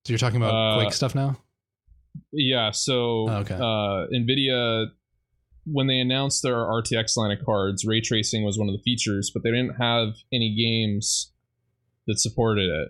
[0.05, 1.37] So you're talking about Uh, Quake stuff now?
[2.31, 3.55] Yeah, so Oh, okay.
[3.55, 4.87] uh, NVIDIA,
[5.65, 9.31] when they announced their RTX line of cards, ray tracing was one of the features,
[9.33, 11.31] but they didn't have any games
[12.07, 12.89] that supported it.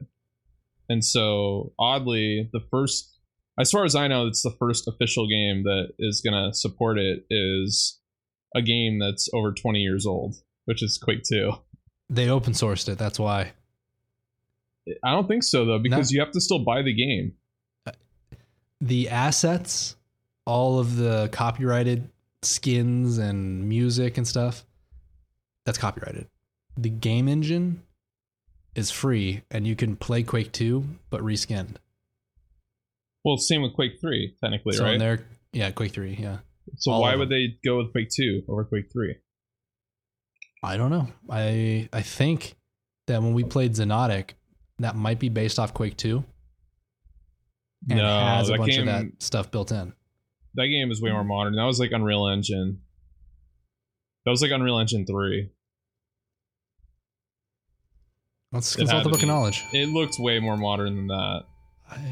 [0.89, 3.17] And so, oddly, the first,
[3.59, 6.97] as far as I know, it's the first official game that is going to support
[6.97, 7.99] it is
[8.55, 10.35] a game that's over 20 years old,
[10.65, 11.51] which is Quake 2.
[12.09, 12.97] They open sourced it.
[12.97, 13.53] That's why.
[15.03, 17.33] I don't think so, though, because you have to still buy the game.
[17.85, 17.91] Uh,
[18.81, 19.95] the assets,
[20.45, 22.09] all of the copyrighted
[22.41, 24.65] skins and music and stuff,
[25.65, 26.27] that's copyrighted.
[26.77, 27.83] The game engine
[28.75, 31.75] is free and you can play Quake 2 but reskinned.
[33.23, 34.97] Well, same with Quake 3, technically, so right?
[34.97, 36.37] there, yeah, Quake 3, yeah.
[36.78, 39.16] So all why would they go with Quake 2 over Quake 3?
[40.64, 41.07] I don't know.
[41.30, 42.55] I I think
[43.07, 44.32] that when we played Xonotic,
[44.80, 46.24] that might be based off Quake 2
[47.89, 49.93] and no, has a bunch game, of that stuff built in.
[50.55, 51.55] that game is way more modern.
[51.55, 52.80] That was like Unreal Engine.
[54.26, 55.49] That was like Unreal Engine 3.
[58.51, 59.64] Let's consult the book of knowledge.
[59.74, 61.43] It looked way more modern than that.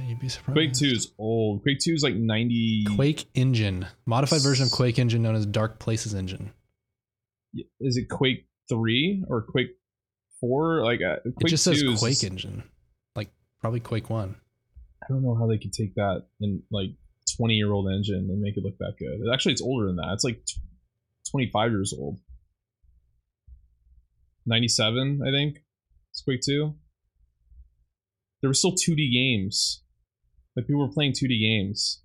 [0.08, 0.56] You'd be surprised.
[0.56, 1.62] Quake 2 is old.
[1.64, 2.86] Quake 2 is like 90.
[2.96, 6.52] Quake Engine, modified version of Quake Engine known as Dark Places Engine.
[7.80, 9.78] Is it Quake 3 or Quake
[10.42, 10.84] 4?
[10.84, 12.64] Like uh, Quake it just says 2 is Quake just- Engine,
[13.16, 13.30] like
[13.62, 14.36] probably Quake One.
[15.02, 16.90] I don't know how they could take that and like
[17.38, 19.34] 20 year old engine and make it look that good.
[19.34, 20.12] Actually, it's older than that.
[20.14, 20.44] It's like
[21.32, 22.20] 25 years old.
[24.46, 25.64] 97, I think.
[26.12, 26.74] It's Quake 2.
[28.42, 29.84] There were still 2D games.
[30.56, 32.02] Like people were playing 2D games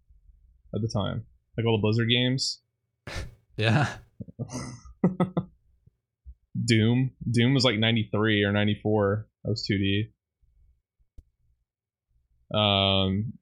[0.75, 1.25] at the time.
[1.57, 2.61] Like all the Blizzard games.
[3.57, 3.87] Yeah,
[6.65, 7.13] Doom.
[7.31, 9.29] Doom was like 93 or 94.
[9.45, 10.11] That was 2D.
[12.53, 13.35] Um,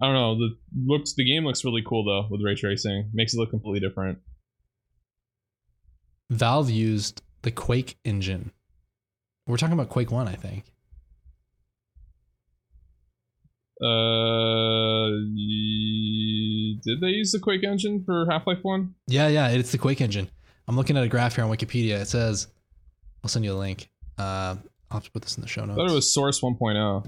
[0.00, 0.34] I don't know.
[0.38, 3.10] The looks the game looks really cool though with ray tracing.
[3.12, 4.18] Makes it look completely different.
[6.30, 8.50] Valve used the Quake engine.
[9.46, 10.72] We're talking about Quake One, I think.
[13.82, 15.08] Uh,
[16.84, 18.94] did they use the Quake engine for Half Life One?
[19.08, 20.30] Yeah, yeah, it's the Quake engine.
[20.68, 22.00] I'm looking at a graph here on Wikipedia.
[22.00, 22.46] It says,
[23.22, 23.90] I'll send you a link.
[24.18, 24.56] Uh,
[24.90, 25.76] I'll have to put this in the show I notes.
[25.76, 26.50] thought it was Source oh.
[26.50, 27.04] 1.0.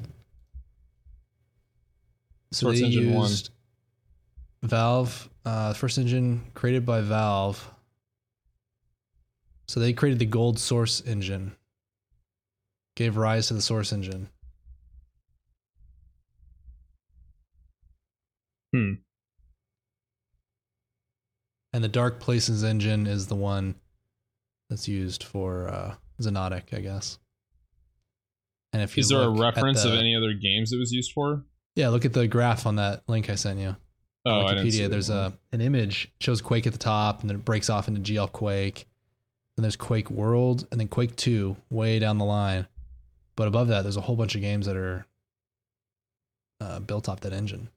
[2.52, 3.30] so Source they Engine 1.
[4.64, 7.70] Valve, uh, first engine created by Valve.
[9.68, 11.52] So they created the Gold Source engine,
[12.96, 14.28] gave rise to the Source engine.
[18.74, 18.94] Hmm.
[21.72, 23.76] And the Dark Places engine is the one
[24.68, 27.18] that's used for uh, Xonotic, I guess.
[28.72, 31.44] And if you Is there a reference of any other games it was used for?
[31.76, 33.76] Yeah, look at the graph on that link I sent you.
[34.26, 34.82] Oh, on I didn't see Wikipedia.
[34.82, 37.86] that There's a an image shows Quake at the top, and then it breaks off
[37.86, 38.86] into GL Quake.
[39.56, 42.66] Then there's Quake World, and then Quake Two way down the line.
[43.36, 45.06] But above that, there's a whole bunch of games that are
[46.60, 47.68] uh, built off that engine.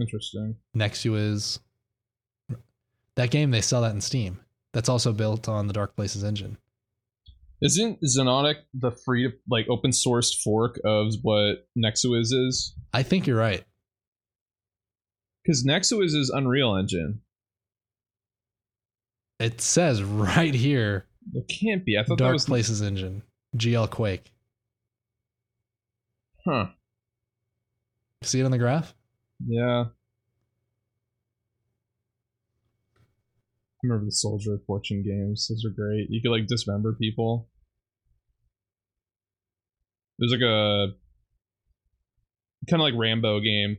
[0.00, 0.56] Interesting.
[0.74, 1.58] Nexuiz,
[3.16, 4.40] that game they sell that in Steam.
[4.72, 6.58] That's also built on the Dark Places engine.
[7.60, 12.74] Isn't Xonotic the free like open source fork of what Nexuiz is?
[12.92, 13.64] I think you're right.
[15.42, 17.20] Because Nexuiz is Unreal Engine.
[19.40, 21.96] It says right here, It can't be.
[21.96, 23.22] I thought that Dark was Places engine,
[23.56, 24.30] GL Quake.
[26.44, 26.66] Huh.
[28.22, 28.94] See it on the graph?
[29.46, 29.84] Yeah.
[33.78, 35.46] I remember the Soldier of Fortune games.
[35.48, 36.08] Those are great.
[36.10, 37.48] You could like dismember people.
[40.18, 40.88] There's like a
[42.68, 43.76] kind of like Rambo game.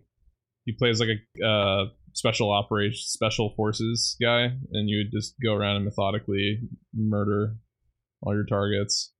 [0.64, 1.10] You play as like
[1.41, 6.62] a uh, special operation, special forces guy, and you would just go around and methodically
[6.95, 7.55] murder
[8.22, 9.12] all your targets.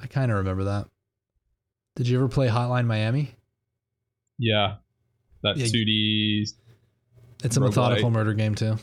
[0.00, 0.86] I kind of remember that.
[1.96, 3.37] Did you ever play Hotline Miami?
[4.38, 4.76] Yeah,
[5.42, 5.66] that Yeah.
[5.66, 6.46] 2D
[7.44, 8.76] It's a methodical murder game too.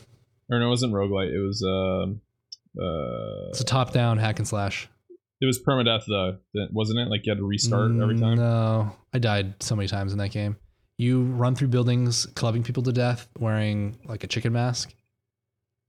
[0.48, 1.32] or no, it wasn't roguelite.
[1.34, 2.20] It was um
[2.78, 4.88] uh It's a top-down hack and slash.
[5.40, 6.38] It was permadeath though,
[6.72, 7.08] wasn't it?
[7.08, 8.36] Like you had to restart every time.
[8.36, 10.56] No, I died so many times in that game.
[10.98, 14.94] You run through buildings, clubbing people to death, wearing like a chicken mask,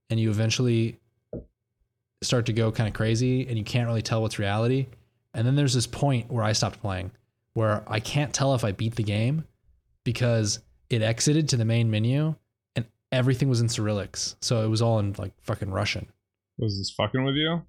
[0.10, 1.00] and you eventually
[2.22, 4.88] start to go kind of crazy, and you can't really tell what's reality.
[5.34, 7.12] And then there's this point where I stopped playing,
[7.54, 9.46] where I can't tell if I beat the game
[10.08, 12.34] because it exited to the main menu
[12.78, 16.08] and everything was in Cyrillics, so it was all in like fucking Russian.
[16.58, 17.62] Was this fucking with you?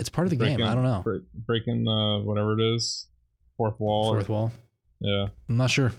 [0.00, 0.60] It's part of the game.
[0.60, 1.02] I don't know.
[1.04, 3.06] Break, breaking uh, whatever it is,
[3.56, 4.08] fourth wall.
[4.08, 4.52] or- Fourth wall.
[4.98, 5.28] yeah.
[5.48, 5.92] I'm not sure.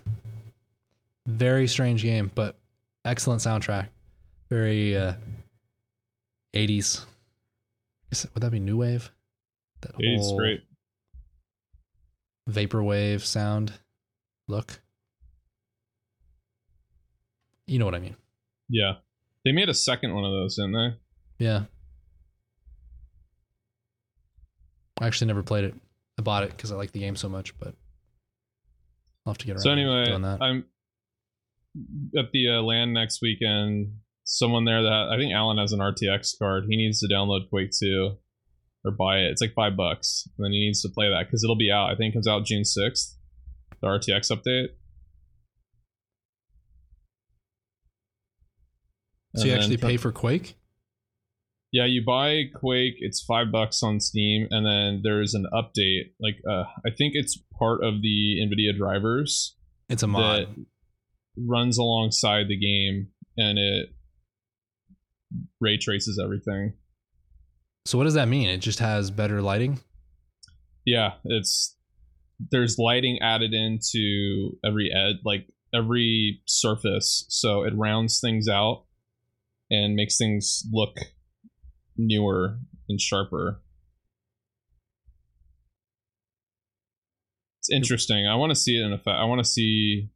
[1.25, 2.59] Very strange game, but
[3.05, 3.87] excellent soundtrack.
[4.49, 5.13] Very uh
[6.53, 7.05] 80s.
[8.11, 9.09] Is- Would that be new wave?
[9.81, 10.61] That It's whole great.
[12.49, 13.71] vaporwave sound
[14.49, 14.81] look.
[17.67, 18.15] You know what I mean?
[18.69, 18.93] Yeah.
[19.45, 21.45] They made a second one of those, didn't they?
[21.45, 21.63] Yeah.
[24.99, 25.75] I actually never played it.
[26.17, 27.73] I bought it because I like the game so much, but
[29.25, 30.39] I'll have to get around So to anyway, doing that.
[30.39, 30.65] So anyway,
[31.75, 33.93] I'm at the uh, land next weekend.
[34.25, 36.65] Someone there that I think Alan has an RTX card.
[36.69, 38.15] He needs to download Quake 2
[38.85, 39.31] or buy it.
[39.31, 40.27] It's like five bucks.
[40.37, 41.89] And then he needs to play that because it'll be out.
[41.89, 43.15] I think it comes out June 6th.
[43.81, 44.67] The RTX update.
[49.35, 50.55] So you actually pay for Quake?
[51.71, 52.95] Yeah, you buy Quake.
[52.99, 56.11] It's five bucks on Steam, and then there's an update.
[56.21, 59.55] Like, uh, I think it's part of the NVIDIA drivers
[59.89, 60.23] It's a mod.
[60.47, 60.65] that
[61.35, 63.07] runs alongside the game,
[63.37, 63.89] and it
[65.59, 66.73] ray traces everything.
[67.85, 68.49] So what does that mean?
[68.49, 69.79] It just has better lighting?
[70.85, 71.75] Yeah, it's
[72.51, 78.83] there's lighting added into every ed, like every surface, so it rounds things out
[79.73, 80.97] and makes things look
[81.97, 83.61] newer and sharper.
[87.59, 88.27] It's interesting.
[88.27, 89.17] I want to see it in effect.
[89.17, 90.09] I want to see,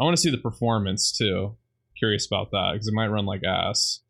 [0.00, 1.56] I want to see the performance too.
[1.96, 4.00] Curious about that because it might run like ass.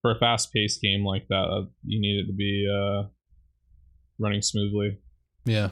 [0.00, 3.08] For a fast-paced game like that, uh, you need it to be uh,
[4.18, 4.98] running smoothly.
[5.44, 5.70] Yeah.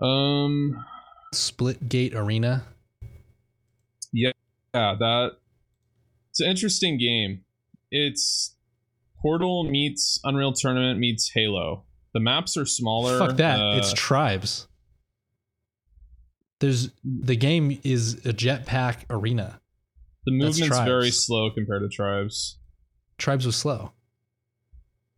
[0.00, 0.84] Um,
[1.34, 2.64] Splitgate Arena.
[4.12, 4.30] yeah,
[4.74, 5.32] yeah, that
[6.30, 7.44] it's an interesting game.
[7.90, 8.54] It's
[9.20, 11.84] Portal meets Unreal Tournament meets Halo.
[12.14, 13.18] The maps are smaller.
[13.18, 13.58] Fuck that.
[13.60, 14.68] uh, it's tribes.
[16.60, 19.60] There's the game is a jetpack arena.
[20.24, 22.58] the movement's very slow compared to Tribes.
[23.16, 23.92] Tribes was slow.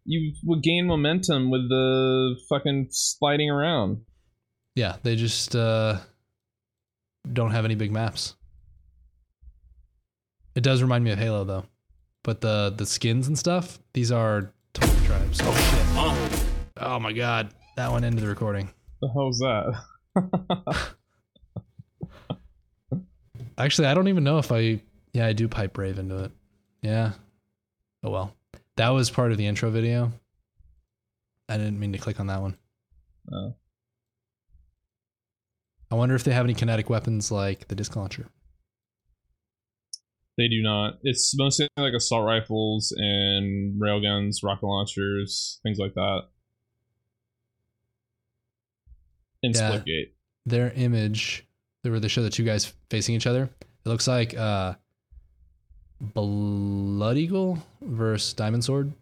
[0.04, 4.02] You would gain momentum with the fucking sliding around.
[4.74, 5.98] Yeah, they just uh
[7.30, 8.36] don't have any big maps.
[10.54, 11.64] It does remind me of Halo though.
[12.22, 15.40] But the the skins and stuff, these are totally tribes.
[15.42, 16.44] Oh shit.
[16.76, 17.54] Oh my god.
[17.76, 18.70] That went into the recording.
[19.00, 19.82] The hell's that?
[23.58, 24.80] Actually, I don't even know if I
[25.12, 26.32] yeah, I do pipe brave into it.
[26.82, 27.12] Yeah.
[28.02, 28.34] Oh well.
[28.76, 30.12] That was part of the intro video.
[31.48, 32.56] I didn't mean to click on that one.
[33.32, 33.54] Oh.
[35.90, 38.28] I wonder if they have any kinetic weapons like the disc launcher.
[40.38, 40.98] They do not.
[41.02, 46.20] It's mostly like assault rifles and railguns, rocket launchers, things like that.
[49.42, 49.72] In Yeah.
[49.72, 50.12] Splitgate.
[50.46, 51.46] Their image,
[51.82, 54.74] where they show the two guys facing each other, it looks like uh,
[56.00, 58.92] Blood Eagle versus Diamond Sword.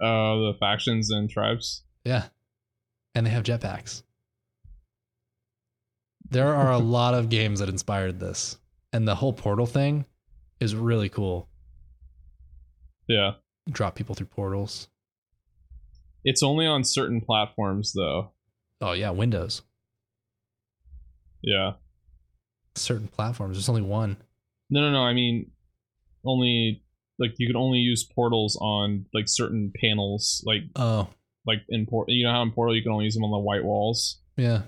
[0.00, 1.82] Uh, the factions and tribes.
[2.04, 2.26] Yeah.
[3.14, 4.02] And they have jetpacks.
[6.30, 8.56] There are a lot of games that inspired this.
[8.92, 10.04] And the whole portal thing
[10.58, 11.48] is really cool.
[13.08, 13.32] Yeah.
[13.70, 14.88] Drop people through portals.
[16.24, 18.32] It's only on certain platforms though.
[18.80, 19.62] Oh, yeah, Windows.
[21.42, 21.72] Yeah.
[22.74, 23.56] Certain platforms.
[23.56, 24.16] There's only one.
[24.70, 25.02] No, no, no.
[25.02, 25.50] I mean,
[26.24, 26.82] only
[27.18, 31.08] like you can only use portals on like certain panels, like Oh,
[31.46, 32.08] like in port.
[32.08, 34.20] You know how in Portal you can only use them on the white walls.
[34.36, 34.62] yeah.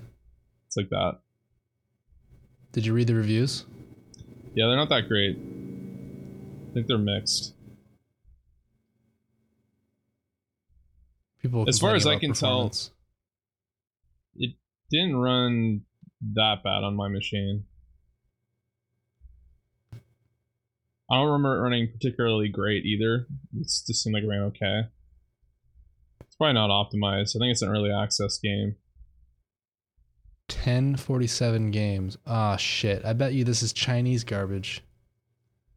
[0.67, 1.19] It's like that.
[2.73, 3.65] Did you read the reviews?
[4.55, 5.37] Yeah, they're not that great.
[5.37, 7.53] I think they're mixed.
[11.39, 12.71] People As far as I can tell-
[14.35, 14.55] it
[14.89, 15.81] Didn't run
[16.33, 17.65] that bad on my machine.
[21.11, 23.27] I don't remember it running particularly great either.
[23.59, 24.87] It's just seemed like it ran okay.
[26.21, 27.35] It's probably not optimized.
[27.35, 28.77] I think it's an early access game.
[30.49, 32.17] 1047 games.
[32.27, 33.03] Ah, shit.
[33.05, 34.83] I bet you this is Chinese garbage.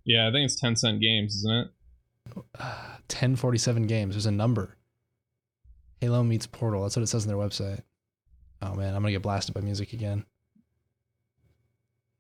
[0.05, 1.69] Yeah, I think it's Tencent Games, isn't it?
[2.59, 4.15] Uh, 1047 games.
[4.15, 4.77] There's a number.
[6.01, 6.83] Halo meets Portal.
[6.83, 7.83] That's what it says on their website.
[8.61, 10.25] Oh man, I'm gonna get blasted by music again.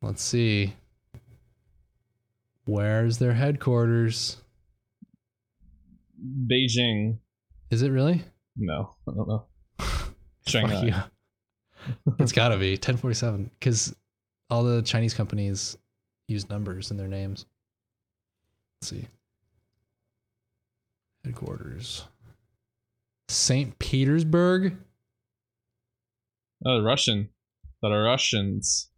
[0.01, 0.75] Let's see.
[2.67, 4.37] Where's their headquarters?
[6.47, 7.19] Beijing.
[7.71, 8.23] Is it really?
[8.57, 9.47] No, I don't know.
[10.47, 11.05] Shanghai.
[12.19, 13.95] It's gotta be 1047 because
[14.51, 15.77] all the Chinese companies
[16.29, 17.47] use numbers in their names.
[18.81, 19.09] Let's see.
[21.25, 22.05] Headquarters.
[23.29, 23.79] St.
[23.79, 24.77] Petersburg?
[26.65, 27.29] Oh, Russian.
[27.83, 28.89] That are Russians.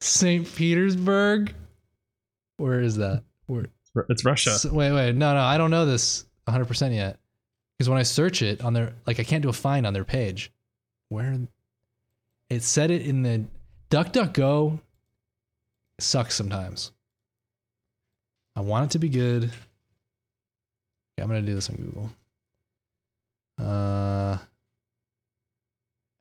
[0.00, 0.54] St.
[0.54, 1.54] Petersburg?
[2.56, 3.22] Where is that?
[3.46, 3.66] Where?
[4.08, 4.56] It's Russia.
[4.72, 5.14] Wait, wait.
[5.14, 7.18] No, no, I don't know this 100% yet.
[7.78, 10.04] Because when I search it on their, like, I can't do a find on their
[10.04, 10.50] page.
[11.10, 11.38] Where?
[12.50, 13.44] It said it in the
[13.90, 14.80] DuckDuckGo
[16.00, 16.92] sucks sometimes.
[18.56, 19.44] I want it to be good.
[19.44, 19.52] Okay,
[21.22, 22.10] I'm going to do this on Google.
[23.60, 24.38] Uh,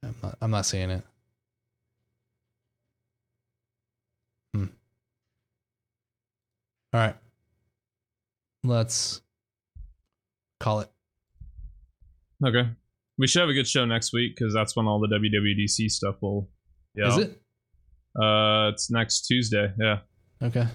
[0.04, 1.04] I'm not, I'm not seeing it.
[4.54, 4.66] Hmm.
[6.94, 7.16] All right.
[8.64, 9.22] Let's
[10.60, 10.90] call it.
[12.46, 12.70] Okay.
[13.18, 16.16] We should have a good show next week because that's when all the WWDC stuff
[16.22, 16.50] will.
[16.96, 17.10] Yeah.
[17.10, 17.42] Is it?
[18.20, 19.72] Uh, it's next Tuesday.
[19.80, 20.00] Yeah.
[20.42, 20.68] Okay.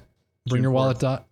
[0.46, 1.26] Bring your wallet dot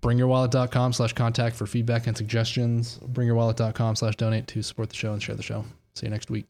[0.00, 2.98] Bring your bringyourwallet.com slash contact for feedback and suggestions.
[2.98, 5.64] Bring your Bringyourwallet.com slash donate to support the show and share the show.
[5.94, 6.46] See you next week.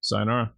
[0.00, 0.52] Sayonara.